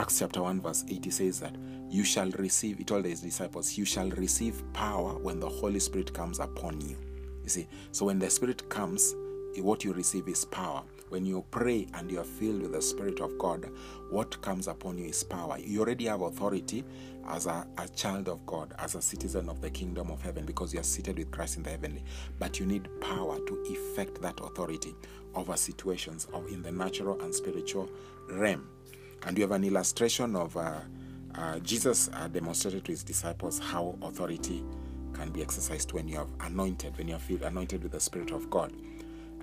Acts 0.00 0.20
chapter 0.20 0.40
1, 0.40 0.62
verse 0.62 0.82
8, 0.88 1.04
he 1.04 1.10
says 1.10 1.40
that 1.40 1.54
you 1.90 2.04
shall 2.04 2.30
receive, 2.30 2.78
he 2.78 2.84
told 2.84 3.04
his 3.04 3.20
disciples, 3.20 3.76
you 3.76 3.84
shall 3.84 4.08
receive 4.12 4.62
power 4.72 5.18
when 5.18 5.38
the 5.38 5.46
Holy 5.46 5.78
Spirit 5.78 6.10
comes 6.14 6.38
upon 6.38 6.80
you. 6.80 6.96
You 7.42 7.50
see, 7.50 7.68
so 7.92 8.06
when 8.06 8.18
the 8.18 8.30
Spirit 8.30 8.66
comes, 8.70 9.14
what 9.58 9.84
you 9.84 9.92
receive 9.92 10.26
is 10.26 10.46
power. 10.46 10.82
When 11.10 11.26
you 11.26 11.44
pray 11.50 11.86
and 11.92 12.10
you 12.10 12.18
are 12.18 12.24
filled 12.24 12.62
with 12.62 12.72
the 12.72 12.80
Spirit 12.80 13.20
of 13.20 13.36
God, 13.36 13.68
what 14.08 14.40
comes 14.40 14.68
upon 14.68 14.96
you 14.96 15.04
is 15.04 15.22
power. 15.22 15.58
You 15.58 15.80
already 15.82 16.06
have 16.06 16.22
authority 16.22 16.82
as 17.28 17.44
a, 17.44 17.66
a 17.76 17.86
child 17.88 18.30
of 18.30 18.46
God, 18.46 18.72
as 18.78 18.94
a 18.94 19.02
citizen 19.02 19.50
of 19.50 19.60
the 19.60 19.68
kingdom 19.68 20.10
of 20.10 20.22
heaven, 20.22 20.46
because 20.46 20.72
you 20.72 20.80
are 20.80 20.84
seated 20.84 21.18
with 21.18 21.30
Christ 21.30 21.58
in 21.58 21.62
the 21.62 21.70
heavenly. 21.72 22.04
But 22.38 22.58
you 22.58 22.64
need 22.64 22.88
power 23.02 23.38
to 23.38 23.64
effect 23.68 24.22
that 24.22 24.40
authority 24.40 24.94
over 25.34 25.58
situations 25.58 26.26
of 26.32 26.46
in 26.48 26.62
the 26.62 26.72
natural 26.72 27.20
and 27.20 27.34
spiritual 27.34 27.90
realm. 28.30 28.66
And 29.26 29.36
you 29.36 29.42
have 29.42 29.52
an 29.52 29.64
illustration 29.64 30.34
of 30.34 30.56
uh, 30.56 30.80
uh, 31.34 31.58
Jesus 31.60 32.10
uh, 32.12 32.28
demonstrated 32.28 32.84
to 32.86 32.92
his 32.92 33.02
disciples 33.02 33.58
how 33.58 33.96
authority 34.02 34.64
can 35.12 35.30
be 35.30 35.42
exercised 35.42 35.92
when 35.92 36.08
you 36.08 36.16
have 36.16 36.28
anointed, 36.40 36.96
when 36.96 37.08
you 37.08 37.16
are 37.16 37.20
filled, 37.20 37.42
anointed 37.42 37.82
with 37.82 37.92
the 37.92 38.00
Spirit 38.00 38.30
of 38.30 38.48
God. 38.50 38.72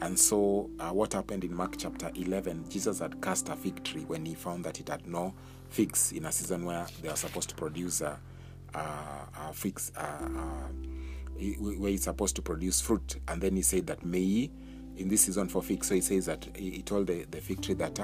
And 0.02 0.18
so, 0.18 0.70
uh, 0.80 0.90
what 0.90 1.14
happened 1.14 1.44
in 1.44 1.56
Mark 1.56 1.76
chapter 1.78 2.12
11? 2.14 2.70
Jesus 2.70 3.00
had 3.00 3.20
cast 3.22 3.50
a 3.50 3.56
fig 3.56 3.84
tree 3.84 4.04
when 4.06 4.26
he 4.26 4.36
found 4.36 4.64
that 4.64 4.80
it 4.80 4.90
had 4.90 5.08
no 5.08 5.34
figs 5.70 6.12
in 6.12 6.26
a 6.26 6.32
season 6.32 6.66
where 6.66 6.86
they 7.02 7.10
are 7.10 7.16
supposed 7.16 7.50
to 7.50 7.56
produce 7.56 8.02
a, 8.02 8.20
a, 8.76 8.80
a 8.80 9.54
figs, 9.54 9.92
a, 9.96 10.02
a, 10.02 11.54
where 11.60 11.92
it's 11.92 12.04
supposed 12.04 12.36
to 12.36 12.42
produce 12.42 12.80
fruit. 12.80 13.18
And 13.28 13.42
then 13.42 13.56
he 13.56 13.64
said 13.64 13.88
that 13.88 14.06
may 14.06 14.52
in 14.98 15.08
this 15.08 15.22
season 15.22 15.48
for 15.48 15.62
figs, 15.62 15.88
so 15.88 15.96
he 15.96 16.02
says 16.02 16.26
that 16.26 16.48
he 16.56 16.82
told 16.82 17.08
the, 17.08 17.26
the 17.30 17.40
fig 17.40 17.62
tree 17.62 17.76
that 17.76 18.00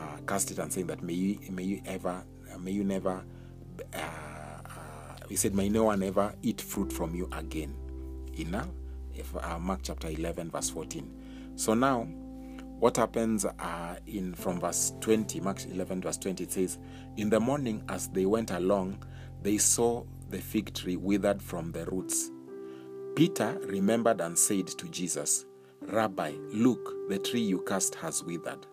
uh, 0.00 0.16
cast 0.26 0.50
it 0.50 0.58
and 0.58 0.72
saying 0.72 0.86
that 0.86 1.02
may 1.02 1.12
you, 1.12 1.38
may 1.50 1.62
you 1.62 1.82
ever, 1.84 2.24
may 2.58 2.70
you 2.70 2.84
never, 2.84 3.22
uh, 3.94 3.98
uh, 3.98 5.26
he 5.28 5.36
said, 5.36 5.54
may 5.54 5.68
no 5.68 5.84
one 5.84 6.02
ever 6.02 6.34
eat 6.42 6.60
fruit 6.60 6.92
from 6.92 7.14
you 7.14 7.28
again. 7.32 7.74
In 8.34 8.54
uh, 8.54 8.66
if, 9.14 9.34
Mark 9.60 9.80
chapter 9.82 10.08
11, 10.08 10.50
verse 10.50 10.70
14. 10.70 11.52
So 11.56 11.74
now, 11.74 12.08
what 12.78 12.96
happens 12.96 13.44
uh, 13.44 13.96
in 14.06 14.34
from 14.34 14.58
verse 14.58 14.94
20, 15.00 15.40
Mark 15.40 15.64
11, 15.66 16.00
verse 16.00 16.16
20, 16.16 16.44
it 16.44 16.52
says, 16.52 16.78
In 17.16 17.28
the 17.28 17.38
morning, 17.38 17.82
as 17.88 18.08
they 18.08 18.24
went 18.24 18.50
along, 18.50 19.04
they 19.42 19.58
saw 19.58 20.04
the 20.30 20.38
fig 20.38 20.72
tree 20.74 20.96
withered 20.96 21.42
from 21.42 21.72
the 21.72 21.84
roots. 21.86 22.30
Peter 23.16 23.58
remembered 23.64 24.20
and 24.20 24.38
said 24.38 24.66
to 24.66 24.88
Jesus, 24.88 25.44
Rabbi, 25.82 26.32
look, 26.52 27.08
the 27.08 27.18
tree 27.18 27.40
you 27.40 27.62
cast 27.66 27.96
has 27.96 28.22
withered. 28.22 28.66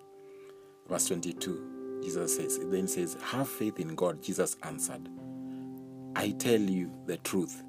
Verse 0.89 1.07
22, 1.07 2.01
Jesus 2.03 2.35
says, 2.35 2.59
then 2.63 2.87
says, 2.87 3.17
Have 3.21 3.49
faith 3.49 3.79
in 3.79 3.95
God. 3.95 4.21
Jesus 4.21 4.55
answered, 4.63 5.09
I 6.15 6.31
tell 6.31 6.59
you 6.59 6.91
the 7.05 7.17
truth. 7.17 7.63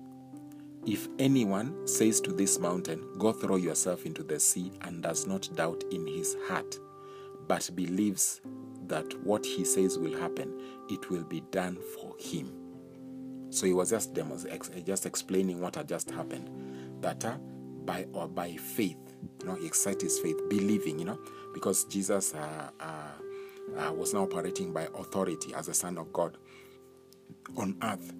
If 0.86 1.08
anyone 1.18 1.86
says 1.86 2.20
to 2.22 2.32
this 2.32 2.58
mountain, 2.58 3.04
Go 3.18 3.32
throw 3.32 3.56
yourself 3.56 4.06
into 4.06 4.22
the 4.22 4.38
sea, 4.38 4.72
and 4.82 5.02
does 5.02 5.26
not 5.26 5.48
doubt 5.56 5.82
in 5.90 6.06
his 6.06 6.36
heart, 6.46 6.78
but 7.46 7.68
believes 7.74 8.40
that 8.86 9.12
what 9.24 9.44
he 9.44 9.64
says 9.64 9.98
will 9.98 10.18
happen, 10.18 10.52
it 10.88 11.10
will 11.10 11.24
be 11.24 11.42
done 11.50 11.78
for 11.94 12.14
him. 12.18 12.52
So 13.50 13.66
he 13.66 13.72
was 13.72 13.90
just 13.90 14.16
just 14.84 15.06
explaining 15.06 15.60
what 15.60 15.76
had 15.76 15.88
just 15.88 16.10
happened. 16.10 16.50
That 17.00 17.24
uh, 17.24 17.36
by 17.84 18.06
or 18.12 18.28
by 18.28 18.56
faith, 18.56 18.98
you 19.40 19.46
know, 19.46 19.54
he 19.54 19.66
excited 19.66 20.02
his 20.02 20.18
faith, 20.18 20.36
believing, 20.48 20.98
you 20.98 21.06
know, 21.06 21.18
because 21.54 21.84
Jesus 21.84 22.34
uh, 22.34 22.70
uh, 22.80 23.80
uh, 23.88 23.92
was 23.92 24.14
now 24.14 24.22
operating 24.24 24.72
by 24.72 24.88
authority 24.96 25.54
as 25.54 25.68
a 25.68 25.74
Son 25.74 25.98
of 25.98 26.12
God 26.12 26.36
on 27.56 27.76
earth 27.82 28.12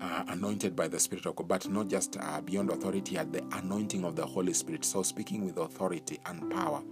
uh, 0.00 0.24
anointed 0.28 0.76
by 0.76 0.88
the 0.88 0.98
Spirit 0.98 1.26
of 1.26 1.36
God, 1.36 1.48
but 1.48 1.68
not 1.68 1.88
just 1.88 2.16
uh, 2.20 2.40
beyond 2.40 2.70
authority, 2.70 3.18
at 3.18 3.32
the 3.32 3.44
anointing 3.52 4.04
of 4.04 4.16
the 4.16 4.24
Holy 4.24 4.52
Spirit. 4.52 4.84
So, 4.84 5.02
speaking 5.02 5.44
with 5.44 5.58
authority 5.58 6.20
and 6.26 6.50
power, 6.50 6.82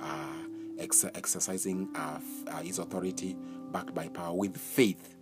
uh, 0.00 0.34
ex- 0.78 1.04
exercising 1.14 1.88
uh, 1.96 2.18
f- 2.18 2.54
uh, 2.54 2.62
his 2.62 2.78
authority 2.78 3.36
backed 3.72 3.94
by 3.94 4.08
power 4.08 4.34
with 4.34 4.56
faith, 4.56 5.16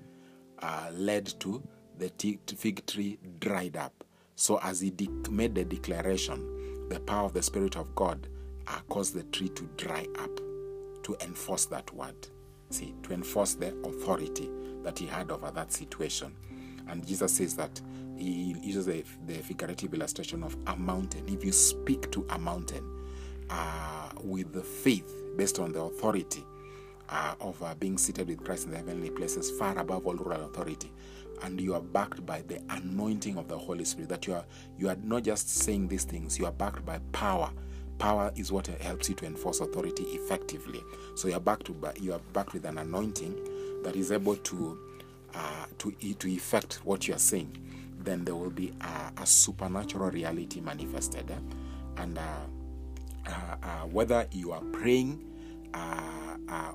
led 0.92 1.26
to 1.40 1.62
the 1.98 2.10
t- 2.10 2.40
fig 2.56 2.84
tree 2.86 3.18
dried 3.40 3.76
up. 3.76 4.04
So, 4.36 4.58
as 4.62 4.80
he 4.80 4.90
de- 4.90 5.08
made 5.30 5.54
the 5.54 5.64
declaration, 5.64 6.88
the 6.88 7.00
power 7.00 7.26
of 7.26 7.34
the 7.34 7.42
Spirit 7.42 7.76
of 7.76 7.94
God 7.94 8.28
caused 8.88 9.14
the 9.14 9.22
tree 9.24 9.48
to 9.50 9.64
dry 9.76 10.06
up 10.18 10.30
to 11.02 11.16
enforce 11.20 11.66
that 11.66 11.92
word. 11.94 12.14
See, 12.70 12.94
to 13.02 13.12
enforce 13.12 13.54
the 13.54 13.74
authority 13.84 14.48
that 14.82 14.98
he 14.98 15.06
had 15.06 15.30
over 15.30 15.50
that 15.50 15.72
situation. 15.72 16.34
And 16.88 17.06
Jesus 17.06 17.32
says 17.32 17.56
that 17.56 17.80
he 18.16 18.56
uses 18.62 18.86
the, 18.86 19.04
the 19.26 19.34
figurative 19.34 19.92
illustration 19.94 20.42
of 20.42 20.56
a 20.66 20.76
mountain. 20.76 21.24
If 21.28 21.44
you 21.44 21.52
speak 21.52 22.10
to 22.12 22.26
a 22.30 22.38
mountain 22.38 22.84
uh, 23.50 24.10
with 24.22 24.52
the 24.52 24.62
faith 24.62 25.12
based 25.36 25.58
on 25.58 25.72
the 25.72 25.80
authority 25.80 26.44
uh, 27.08 27.34
of 27.40 27.62
uh, 27.62 27.74
being 27.74 27.98
seated 27.98 28.28
with 28.28 28.42
Christ 28.42 28.66
in 28.66 28.70
the 28.70 28.78
heavenly 28.78 29.10
places, 29.10 29.50
far 29.58 29.76
above 29.78 30.06
all 30.06 30.14
rural 30.14 30.44
authority, 30.46 30.90
and 31.42 31.60
you 31.60 31.74
are 31.74 31.80
backed 31.80 32.24
by 32.24 32.42
the 32.42 32.60
anointing 32.70 33.36
of 33.36 33.48
the 33.48 33.58
Holy 33.58 33.84
Spirit, 33.84 34.08
that 34.08 34.26
you 34.26 34.34
are 34.34 34.44
you 34.78 34.88
are 34.88 34.96
not 35.02 35.24
just 35.24 35.48
saying 35.48 35.88
these 35.88 36.04
things, 36.04 36.38
you 36.38 36.46
are 36.46 36.52
backed 36.52 36.84
by 36.86 36.98
power. 37.10 37.50
Power 38.02 38.32
is 38.34 38.50
what 38.50 38.66
helps 38.66 39.08
you 39.08 39.14
to 39.14 39.26
enforce 39.26 39.60
authority 39.60 40.02
effectively. 40.02 40.82
So 41.14 41.28
you 41.28 41.34
are 41.34 41.40
back 41.40 41.62
to 41.62 41.92
you 42.00 42.12
are 42.12 42.18
backed 42.32 42.52
with 42.52 42.64
an 42.64 42.78
anointing 42.78 43.80
that 43.84 43.94
is 43.94 44.10
able 44.10 44.34
to 44.34 44.76
uh, 45.32 45.66
to 45.78 45.92
to 45.92 46.28
effect 46.28 46.80
what 46.82 47.06
you 47.06 47.14
are 47.14 47.20
saying, 47.20 47.56
then 48.00 48.24
there 48.24 48.34
will 48.34 48.50
be 48.50 48.72
a, 48.80 49.22
a 49.22 49.24
supernatural 49.24 50.10
reality 50.10 50.60
manifested, 50.60 51.30
eh? 51.30 52.02
and 52.02 52.18
uh, 52.18 52.22
uh, 53.28 53.30
uh 53.62 53.66
whether 53.86 54.26
you 54.32 54.50
are 54.50 54.64
praying. 54.72 55.24
Uh, 55.72 56.18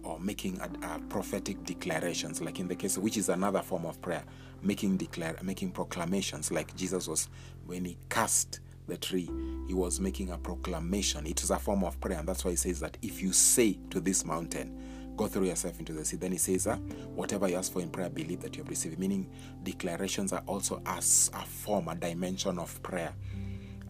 or 0.01 0.19
making 0.19 0.59
prophetic 1.07 1.63
declarations, 1.65 2.41
like 2.41 2.59
in 2.59 2.67
the 2.67 2.73
case, 2.73 2.97
which 2.97 3.15
is 3.15 3.29
another 3.29 3.61
form 3.61 3.85
of 3.85 4.01
prayer, 4.01 4.23
making 4.63 4.97
declare, 4.97 5.35
making 5.43 5.69
proclamations, 5.69 6.51
like 6.51 6.75
Jesus 6.75 7.07
was 7.07 7.29
when 7.67 7.85
he 7.85 7.95
cast 8.09 8.59
the 8.87 8.97
tree, 8.97 9.29
he 9.67 9.73
was 9.73 9.99
making 9.99 10.31
a 10.31 10.37
proclamation. 10.37 11.27
It 11.27 11.43
is 11.43 11.51
a 11.51 11.59
form 11.59 11.83
of 11.83 11.99
prayer, 11.99 12.19
and 12.19 12.27
that's 12.27 12.43
why 12.45 12.51
he 12.51 12.57
says 12.57 12.79
that 12.79 12.97
if 13.01 13.21
you 13.21 13.33
say 13.33 13.77
to 13.89 13.99
this 13.99 14.25
mountain, 14.25 15.13
go 15.15 15.27
through 15.27 15.47
yourself 15.47 15.79
into 15.79 15.93
the 15.93 16.05
sea. 16.05 16.17
Then 16.17 16.31
he 16.31 16.37
says, 16.37 16.67
uh, 16.67 16.77
whatever 17.15 17.49
you 17.49 17.55
ask 17.55 17.73
for 17.73 17.81
in 17.81 17.89
prayer, 17.89 18.09
believe 18.09 18.41
that 18.41 18.55
you 18.55 18.63
have 18.63 18.69
received. 18.69 18.99
Meaning, 18.99 19.29
declarations 19.63 20.31
are 20.31 20.43
also 20.45 20.81
as 20.85 21.31
a 21.33 21.45
form, 21.45 21.87
a 21.87 21.95
dimension 21.95 22.59
of 22.59 22.81
prayer. 22.83 23.13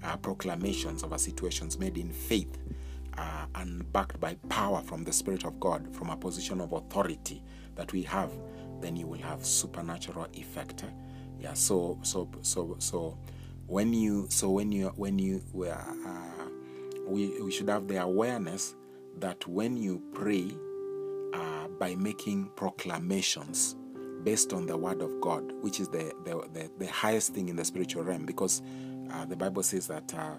Uh, 0.03 0.15
proclamations 0.17 1.03
of 1.03 1.11
our 1.11 1.17
situations 1.17 1.77
made 1.79 1.97
in 1.97 2.11
faith 2.11 2.57
uh, 3.17 3.45
and 3.55 3.91
backed 3.91 4.19
by 4.19 4.35
power 4.47 4.81
from 4.81 5.03
the 5.03 5.11
Spirit 5.11 5.43
of 5.43 5.59
God, 5.59 5.93
from 5.93 6.09
a 6.09 6.15
position 6.15 6.61
of 6.61 6.71
authority 6.71 7.43
that 7.75 7.91
we 7.93 8.03
have, 8.03 8.31
then 8.79 8.95
you 8.95 9.07
will 9.07 9.19
have 9.19 9.43
supernatural 9.45 10.27
effect. 10.33 10.83
Yeah. 11.39 11.53
So 11.53 11.99
so 12.03 12.29
so 12.41 12.75
so 12.79 13.17
when 13.67 13.93
you 13.93 14.27
so 14.29 14.49
when 14.49 14.71
you 14.71 14.87
when 14.95 15.19
you 15.19 15.41
uh, 15.69 16.49
we 17.05 17.41
we 17.41 17.51
should 17.51 17.69
have 17.69 17.87
the 17.87 18.01
awareness 18.01 18.75
that 19.19 19.47
when 19.47 19.77
you 19.77 20.01
pray 20.13 20.51
by 21.79 21.95
making 21.95 22.49
proclamations 22.55 23.75
based 24.23 24.53
on 24.53 24.65
the 24.65 24.75
word 24.75 25.01
of 25.01 25.21
God, 25.21 25.51
which 25.61 25.79
is 25.79 25.87
the, 25.89 26.13
the, 26.25 26.47
the, 26.53 26.71
the 26.79 26.87
highest 26.87 27.33
thing 27.33 27.49
in 27.49 27.55
the 27.55 27.63
spiritual 27.63 28.03
realm, 28.03 28.25
because 28.25 28.61
uh, 29.11 29.25
the 29.25 29.35
Bible 29.35 29.63
says 29.63 29.87
that, 29.87 30.13
uh, 30.13 30.33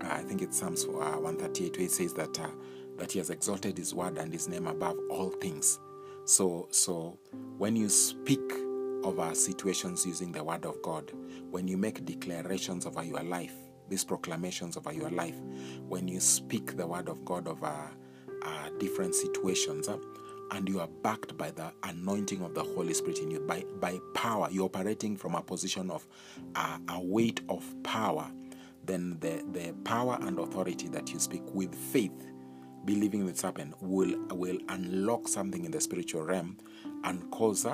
I 0.00 0.22
think 0.22 0.42
it's 0.42 0.58
Psalms 0.58 0.84
uh, 0.84 0.88
138, 0.88 1.76
where 1.76 1.86
it 1.86 1.90
says 1.90 2.14
that, 2.14 2.38
uh, 2.40 2.48
that 2.96 3.12
he 3.12 3.18
has 3.18 3.30
exalted 3.30 3.76
his 3.76 3.94
word 3.94 4.16
and 4.16 4.32
his 4.32 4.48
name 4.48 4.66
above 4.66 4.96
all 5.10 5.30
things. 5.30 5.78
So, 6.24 6.68
so 6.70 7.18
when 7.58 7.76
you 7.76 7.88
speak 7.88 8.40
over 9.04 9.34
situations 9.34 10.04
using 10.06 10.32
the 10.32 10.42
word 10.42 10.64
of 10.64 10.80
God, 10.82 11.12
when 11.50 11.68
you 11.68 11.76
make 11.76 12.04
declarations 12.04 12.86
over 12.86 13.02
your 13.02 13.22
life, 13.22 13.54
these 13.88 14.04
proclamations 14.04 14.76
over 14.76 14.92
your 14.92 15.10
life, 15.10 15.36
when 15.88 16.08
you 16.08 16.20
speak 16.20 16.76
the 16.76 16.86
word 16.86 17.08
of 17.08 17.24
God 17.24 17.48
over 17.48 17.90
uh, 18.42 18.68
different 18.78 19.14
situations, 19.14 19.88
uh, 19.88 19.98
and 20.52 20.68
you 20.68 20.80
are 20.80 20.88
backed 21.02 21.36
by 21.36 21.50
the 21.50 21.72
anointing 21.82 22.42
of 22.42 22.54
the 22.54 22.62
Holy 22.62 22.94
Spirit 22.94 23.18
in 23.18 23.30
you, 23.30 23.40
by, 23.40 23.64
by 23.80 23.98
power, 24.14 24.48
you're 24.50 24.66
operating 24.66 25.16
from 25.16 25.34
a 25.34 25.42
position 25.42 25.90
of 25.90 26.06
uh, 26.54 26.78
a 26.88 27.00
weight 27.00 27.40
of 27.48 27.64
power, 27.82 28.30
then 28.84 29.18
the, 29.20 29.44
the 29.52 29.74
power 29.84 30.18
and 30.22 30.38
authority 30.38 30.88
that 30.88 31.12
you 31.12 31.18
speak 31.18 31.42
with 31.52 31.74
faith, 31.74 32.26
believing 32.84 33.28
it's 33.28 33.42
happened, 33.42 33.74
will, 33.80 34.18
will 34.30 34.58
unlock 34.70 35.28
something 35.28 35.64
in 35.64 35.70
the 35.70 35.80
spiritual 35.80 36.22
realm 36.22 36.56
and 37.04 37.30
cause 37.30 37.66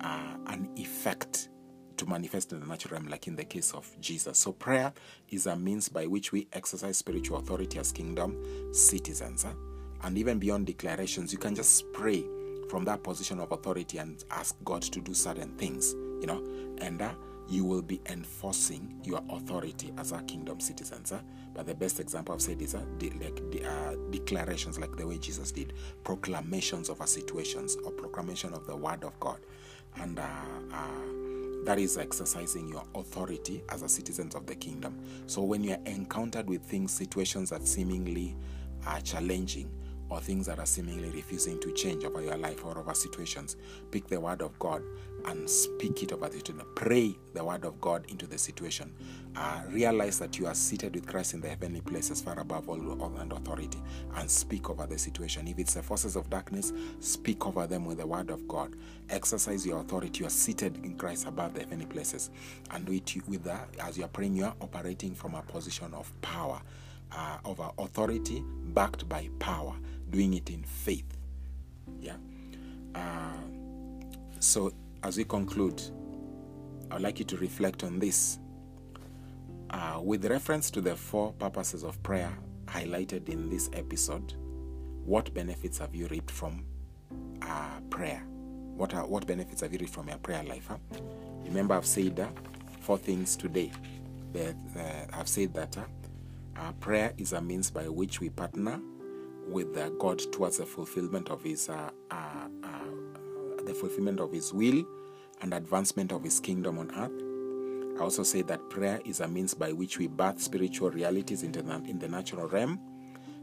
uh, 0.00 0.36
an 0.46 0.68
effect 0.76 1.48
to 1.96 2.06
manifest 2.06 2.52
in 2.52 2.60
the 2.60 2.66
natural 2.66 2.92
realm, 2.98 3.08
like 3.08 3.26
in 3.26 3.36
the 3.36 3.44
case 3.44 3.72
of 3.72 3.90
Jesus. 4.00 4.38
So, 4.38 4.52
prayer 4.52 4.92
is 5.30 5.46
a 5.46 5.56
means 5.56 5.88
by 5.88 6.06
which 6.06 6.32
we 6.32 6.46
exercise 6.52 6.98
spiritual 6.98 7.38
authority 7.38 7.78
as 7.78 7.92
kingdom 7.92 8.36
citizens. 8.72 9.44
Huh? 9.44 9.54
and 10.02 10.18
even 10.18 10.38
beyond 10.38 10.66
declarations, 10.66 11.32
you 11.32 11.38
can 11.38 11.54
just 11.54 11.90
pray 11.92 12.24
from 12.68 12.84
that 12.84 13.02
position 13.02 13.40
of 13.40 13.52
authority 13.52 13.98
and 13.98 14.24
ask 14.30 14.56
God 14.64 14.82
to 14.82 15.00
do 15.00 15.14
certain 15.14 15.50
things, 15.56 15.94
you 16.20 16.26
know, 16.26 16.44
and 16.78 17.00
uh, 17.00 17.12
you 17.48 17.64
will 17.64 17.82
be 17.82 18.00
enforcing 18.06 19.00
your 19.04 19.22
authority 19.30 19.92
as 19.98 20.12
a 20.12 20.20
kingdom 20.22 20.58
citizens. 20.58 21.12
Uh? 21.12 21.20
But 21.54 21.66
the 21.66 21.74
best 21.74 22.00
example 22.00 22.34
I've 22.34 22.42
said 22.42 22.60
is 22.60 22.74
uh, 22.74 22.84
de- 22.98 23.10
like 23.10 23.50
de- 23.50 23.64
uh, 23.64 23.94
declarations, 24.10 24.78
like 24.80 24.96
the 24.96 25.06
way 25.06 25.18
Jesus 25.18 25.52
did, 25.52 25.74
proclamations 26.02 26.88
of 26.88 27.00
our 27.00 27.06
situations 27.06 27.76
or 27.84 27.92
proclamation 27.92 28.52
of 28.52 28.66
the 28.66 28.76
word 28.76 29.04
of 29.04 29.18
God, 29.20 29.38
and 30.00 30.18
uh, 30.18 30.22
uh, 30.72 31.64
that 31.64 31.78
is 31.78 31.98
exercising 31.98 32.68
your 32.68 32.84
authority 32.94 33.62
as 33.70 33.82
a 33.82 33.88
citizens 33.88 34.34
of 34.34 34.46
the 34.46 34.54
kingdom. 34.54 34.98
So 35.26 35.42
when 35.42 35.64
you 35.64 35.72
are 35.72 35.80
encountered 35.86 36.48
with 36.48 36.62
things, 36.62 36.92
situations 36.92 37.50
that 37.50 37.66
seemingly 37.66 38.36
are 38.86 39.00
challenging, 39.00 39.70
or 40.08 40.20
things 40.20 40.46
that 40.46 40.58
are 40.58 40.66
seemingly 40.66 41.10
refusing 41.10 41.58
to 41.60 41.72
change 41.72 42.04
over 42.04 42.22
your 42.22 42.36
life 42.36 42.64
or 42.64 42.78
over 42.78 42.94
situations, 42.94 43.56
pick 43.90 44.06
the 44.06 44.20
word 44.20 44.40
of 44.40 44.56
God 44.58 44.82
and 45.26 45.48
speak 45.48 46.02
it 46.02 46.12
over 46.12 46.28
the 46.28 46.36
situation. 46.36 46.64
Pray 46.74 47.16
the 47.34 47.44
word 47.44 47.64
of 47.64 47.80
God 47.80 48.04
into 48.08 48.26
the 48.26 48.38
situation. 48.38 48.92
Uh, 49.34 49.62
realize 49.68 50.18
that 50.18 50.38
you 50.38 50.46
are 50.46 50.54
seated 50.54 50.94
with 50.94 51.06
Christ 51.06 51.34
in 51.34 51.40
the 51.40 51.48
heavenly 51.48 51.80
places, 51.80 52.22
far 52.22 52.38
above 52.38 52.68
all, 52.68 53.02
all 53.02 53.16
and 53.18 53.32
authority, 53.32 53.82
and 54.14 54.30
speak 54.30 54.70
over 54.70 54.86
the 54.86 54.98
situation. 54.98 55.46
If 55.46 55.58
it's 55.58 55.74
the 55.74 55.82
forces 55.82 56.16
of 56.16 56.30
darkness, 56.30 56.72
speak 57.00 57.46
over 57.46 57.66
them 57.66 57.84
with 57.84 57.98
the 57.98 58.06
word 58.06 58.30
of 58.30 58.48
God. 58.48 58.74
Exercise 59.10 59.66
your 59.66 59.80
authority. 59.80 60.20
You 60.20 60.26
are 60.26 60.30
seated 60.30 60.82
in 60.84 60.96
Christ 60.96 61.26
above 61.26 61.54
the 61.54 61.60
heavenly 61.60 61.86
places, 61.86 62.30
and 62.70 62.88
it 62.88 63.14
with 63.28 63.44
that 63.44 63.68
as 63.80 63.98
you 63.98 64.04
are 64.04 64.08
praying. 64.08 64.36
You 64.36 64.46
are 64.46 64.54
operating 64.60 65.14
from 65.14 65.34
a 65.34 65.42
position 65.42 65.92
of 65.92 66.10
power, 66.22 66.60
uh, 67.12 67.38
authority, 67.78 68.42
backed 68.72 69.08
by 69.08 69.28
power 69.38 69.74
doing 70.10 70.34
it 70.34 70.50
in 70.50 70.62
faith. 70.62 71.16
Yeah. 72.00 72.16
Uh, 72.94 73.32
so, 74.40 74.72
as 75.06 75.16
we 75.16 75.24
conclude, 75.24 75.80
I'd 76.90 77.00
like 77.00 77.20
you 77.20 77.24
to 77.26 77.36
reflect 77.36 77.84
on 77.84 78.00
this. 78.00 78.38
Uh, 79.70 80.00
with 80.02 80.24
reference 80.24 80.70
to 80.72 80.80
the 80.80 80.96
four 80.96 81.32
purposes 81.34 81.84
of 81.84 82.02
prayer 82.02 82.36
highlighted 82.66 83.28
in 83.28 83.48
this 83.48 83.70
episode, 83.72 84.34
what 85.04 85.32
benefits 85.32 85.78
have 85.78 85.94
you 85.94 86.08
reaped 86.08 86.30
from 86.30 86.64
uh, 87.42 87.80
prayer? 87.88 88.20
What 88.76 88.94
are 88.94 89.06
what 89.06 89.26
benefits 89.26 89.60
have 89.60 89.72
you 89.72 89.78
reaped 89.78 89.94
from 89.94 90.08
your 90.08 90.18
prayer 90.18 90.42
life? 90.42 90.66
Huh? 90.68 90.78
Remember, 91.44 91.74
I've 91.74 91.86
said 91.86 92.18
uh, 92.18 92.26
four 92.80 92.98
things 92.98 93.36
today. 93.36 93.70
I've 95.12 95.28
said 95.28 95.54
that 95.54 95.76
uh, 95.76 96.72
prayer 96.80 97.12
is 97.16 97.32
a 97.32 97.40
means 97.40 97.70
by 97.70 97.88
which 97.88 98.20
we 98.20 98.28
partner 98.28 98.80
with 99.48 99.76
uh, 99.76 99.88
God 99.90 100.20
towards 100.32 100.58
the 100.58 100.66
fulfillment 100.66 101.30
of 101.30 101.42
His 101.44 101.68
uh, 101.68 101.90
uh, 102.10 102.48
the 103.66 103.74
fulfillment 103.74 104.20
of 104.20 104.32
His 104.32 104.52
will 104.52 104.84
and 105.42 105.52
advancement 105.52 106.12
of 106.12 106.24
His 106.24 106.40
kingdom 106.40 106.78
on 106.78 106.90
earth. 106.92 108.00
I 108.00 108.02
also 108.02 108.22
say 108.22 108.42
that 108.42 108.70
prayer 108.70 109.00
is 109.04 109.20
a 109.20 109.28
means 109.28 109.54
by 109.54 109.72
which 109.72 109.98
we 109.98 110.06
birth 110.06 110.40
spiritual 110.40 110.90
realities 110.90 111.42
in 111.42 111.52
the, 111.52 111.60
in 111.86 111.98
the 111.98 112.08
natural 112.08 112.46
realm. 112.46 112.78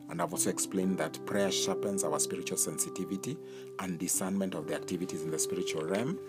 And 0.10 0.22
I've 0.22 0.32
also 0.32 0.50
explained 0.50 0.98
that 1.00 1.24
prayer 1.26 1.52
sharpens 1.52 2.04
our 2.04 2.20
spiritual 2.20 2.58
sensitivity 2.58 3.38
and 3.80 3.98
discernment 3.98 4.54
of 4.54 4.68
the 4.68 4.76
activities 4.76 5.24
in 5.24 5.32
the 5.32 5.40
spiritual 5.40 5.84
realm. 5.84 6.20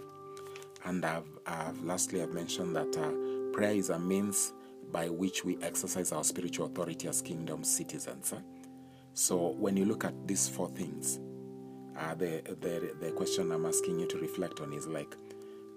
And 0.85 1.05
I've, 1.05 1.29
I've 1.47 1.83
lastly, 1.83 2.23
I've 2.23 2.33
mentioned 2.33 2.75
that 2.77 2.97
uh, 2.97 3.11
prayer 3.53 3.73
is 3.73 3.91
a 3.91 3.99
means 3.99 4.53
by 4.91 5.09
which 5.09 5.45
we 5.45 5.59
exercise 5.61 6.13
our 6.13 6.25
spiritual 6.25 6.67
authority 6.67 7.09
as 7.09 7.21
kingdom 7.21 7.65
citizens. 7.65 8.33
So 9.13 9.51
when 9.59 9.77
you 9.77 9.85
look 9.85 10.05
at 10.05 10.27
these 10.27 10.49
four 10.49 10.69
things, 10.69 11.19
uh, 11.97 12.15
the, 12.15 12.43
the 12.61 12.95
the 13.01 13.13
question 13.13 13.53
I'm 13.53 13.67
asking 13.67 14.01
you 14.01 14.07
to 14.07 14.19
reflect 14.19 14.61
on 14.61 14.73
is 14.73 14.87
like, 14.87 15.15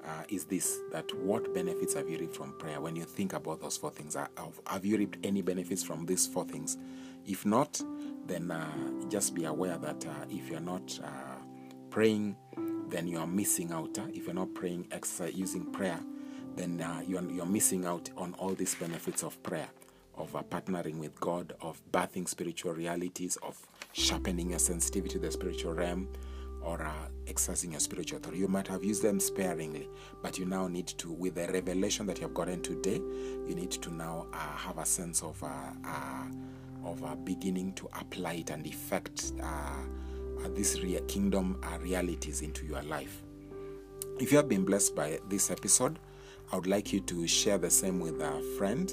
uh, 0.04 0.24
is 0.30 0.46
this 0.46 0.80
that 0.92 1.14
what 1.18 1.54
benefits 1.54 1.94
have 1.94 2.10
you 2.10 2.18
reaped 2.18 2.36
from 2.36 2.54
prayer? 2.58 2.82
When 2.82 2.96
you 2.96 3.04
think 3.04 3.34
about 3.34 3.62
those 3.62 3.78
four 3.78 3.92
things, 3.92 4.16
uh, 4.16 4.28
have 4.68 4.86
you 4.86 4.98
reaped 4.98 5.18
any 5.24 5.42
benefits 5.42 5.84
from 5.84 6.06
these 6.06 6.28
four 6.28 6.46
things? 6.46 6.78
If 7.26 7.46
not, 7.46 7.82
then 8.26 8.52
uh, 8.52 8.72
just 9.10 9.36
be 9.36 9.46
aware 9.46 9.78
that 9.78 10.06
uh, 10.06 10.26
if 10.30 10.50
you're 10.50 10.60
not 10.60 11.00
uh, 11.04 11.42
praying, 11.90 12.36
then 12.90 13.08
you 13.08 13.20
are 13.20 13.28
missing 13.28 13.72
out. 13.72 13.98
if 14.14 14.26
you're 14.26 14.34
not 14.34 14.54
praying, 14.54 14.88
exercise 14.92 15.34
using 15.36 15.72
prayer, 15.72 16.00
then 16.56 16.84
you're, 17.08 17.30
you're 17.30 17.46
missing 17.46 17.86
out 17.86 18.10
on 18.18 18.34
all 18.36 18.54
these 18.54 18.76
benefits 18.76 19.24
of 19.24 19.42
prayer 19.44 19.68
of 20.18 20.32
partnering 20.50 20.98
with 20.98 21.20
God, 21.20 21.54
of 21.62 21.82
birthing 21.92 22.28
spiritual 22.28 22.74
realities, 22.74 23.38
of 23.38 23.56
sharpening 23.98 24.52
your 24.52 24.60
sensitivity 24.60 25.14
to 25.14 25.20
the 25.20 25.32
spiritual 25.32 25.74
realm, 25.74 26.08
or 26.62 26.82
uh, 26.84 27.08
exercising 27.28 27.72
your 27.72 27.80
spiritual 27.80 28.18
authority. 28.18 28.40
You 28.40 28.48
might 28.48 28.68
have 28.68 28.84
used 28.84 29.02
them 29.02 29.20
sparingly, 29.20 29.90
but 30.22 30.38
you 30.38 30.46
now 30.46 30.68
need 30.68 30.88
to, 31.00 31.12
with 31.12 31.36
the 31.36 31.48
revelation 31.48 32.06
that 32.08 32.18
you 32.18 32.24
have 32.24 32.34
gotten 32.34 32.62
today, 32.62 32.96
you 33.48 33.56
need 33.56 33.72
to 33.72 33.94
now 33.94 34.28
uh, 34.34 34.38
have 34.38 34.78
a 34.78 34.86
sense 34.86 35.24
of 35.24 35.42
uh, 35.44 35.48
uh 35.86 36.26
of 36.86 37.04
uh, 37.04 37.16
beginning 37.16 37.74
to 37.74 37.90
apply 38.00 38.34
it 38.34 38.50
and 38.52 38.66
effect 38.66 39.34
uh, 39.44 40.48
these 40.54 40.82
re- 40.82 41.02
kingdom 41.08 41.60
realities 41.82 42.42
into 42.42 42.66
your 42.66 42.82
life. 42.84 43.24
If 44.20 44.32
you 44.32 44.38
have 44.38 44.48
been 44.48 44.64
blessed 44.64 44.96
by 44.96 45.20
this 45.28 45.50
episode, 45.50 46.00
I 46.52 46.56
would 46.56 46.68
like 46.68 46.94
you 46.94 47.02
to 47.02 47.28
share 47.28 47.58
the 47.58 47.72
same 47.72 48.00
with 48.00 48.22
a 48.22 48.42
friend 48.58 48.90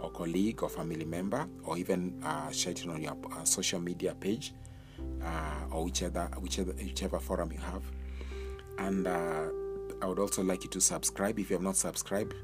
or 0.00 0.10
colleague 0.10 0.62
or 0.62 0.68
family 0.68 1.04
member, 1.04 1.46
or 1.64 1.76
even 1.76 2.20
uh, 2.24 2.50
share 2.50 2.72
it 2.72 2.86
on 2.86 3.02
your 3.02 3.16
uh, 3.32 3.44
social 3.44 3.80
media 3.80 4.14
page 4.14 4.52
uh, 5.22 5.64
or 5.70 5.84
whichever, 5.84 6.28
whichever, 6.40 6.72
whichever 6.72 7.18
forum 7.18 7.52
you 7.52 7.58
have. 7.58 7.82
And 8.78 9.06
uh, 9.06 9.48
I 10.00 10.06
would 10.06 10.18
also 10.18 10.42
like 10.42 10.64
you 10.64 10.70
to 10.70 10.80
subscribe 10.80 11.38
if 11.38 11.50
you 11.50 11.56
have 11.56 11.62
not 11.62 11.76
subscribed, 11.76 12.34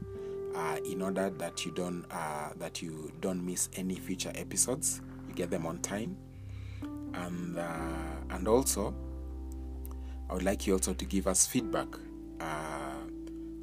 uh, 0.55 0.79
in 0.85 1.03
order 1.03 1.31
that 1.31 1.65
you 1.65 1.73
don't 1.73 2.05
uh, 2.11 2.51
that 2.59 2.83
you 2.83 3.13
don't 3.21 3.45
miss 3.45 3.69
any 3.77 3.95
future 3.95 4.33
episodes. 4.35 5.01
You 5.29 5.35
get 5.35 5.51
them 5.51 5.67
on 5.67 5.79
time, 5.79 6.17
and 7.15 7.59
and 8.31 8.49
also 8.49 8.95
I 10.29 10.35
would 10.35 10.43
like 10.43 10.67
you 10.67 10.73
also 10.73 10.95
to 10.95 11.05
give 11.05 11.27
us 11.27 11.47
feedback. 11.47 11.89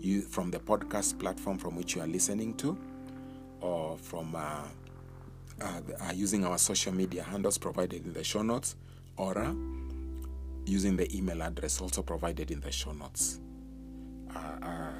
you 0.01 0.21
from 0.21 0.49
the 0.49 0.59
podcast 0.59 1.19
platform 1.19 1.57
from 1.57 1.75
which 1.75 1.95
you 1.95 2.01
are 2.01 2.07
listening 2.07 2.55
to 2.55 2.77
or 3.61 3.97
from 3.97 4.35
uh, 4.35 4.63
uh, 5.61 5.81
uh, 6.01 6.11
using 6.13 6.43
our 6.45 6.57
social 6.57 6.93
media 6.93 7.23
handles 7.23 7.57
provided 7.57 8.05
in 8.05 8.13
the 8.13 8.23
show 8.23 8.41
notes 8.41 8.75
or 9.17 9.37
uh, 9.37 9.53
using 10.65 10.95
the 10.95 11.15
email 11.15 11.41
address 11.43 11.81
also 11.81 12.01
provided 12.01 12.51
in 12.51 12.59
the 12.61 12.71
show 12.71 12.91
notes. 12.91 13.39
Uh, 14.35 14.39
uh, 14.65 14.91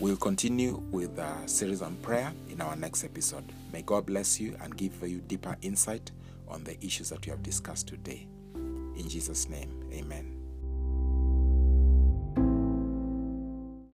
we'll 0.00 0.16
continue 0.16 0.82
with 0.90 1.16
a 1.18 1.48
series 1.48 1.82
on 1.82 1.94
prayer 1.96 2.32
in 2.50 2.60
our 2.60 2.76
next 2.76 3.04
episode. 3.04 3.44
May 3.72 3.82
God 3.82 4.06
bless 4.06 4.40
you 4.40 4.56
and 4.60 4.76
give 4.76 5.00
you 5.02 5.20
deeper 5.20 5.56
insight 5.62 6.10
on 6.48 6.64
the 6.64 6.82
issues 6.84 7.10
that 7.10 7.24
we 7.24 7.30
have 7.30 7.42
discussed 7.42 7.88
today. 7.88 8.26
In 8.54 9.08
Jesus' 9.08 9.48
name, 9.48 9.88
amen. 9.92 10.33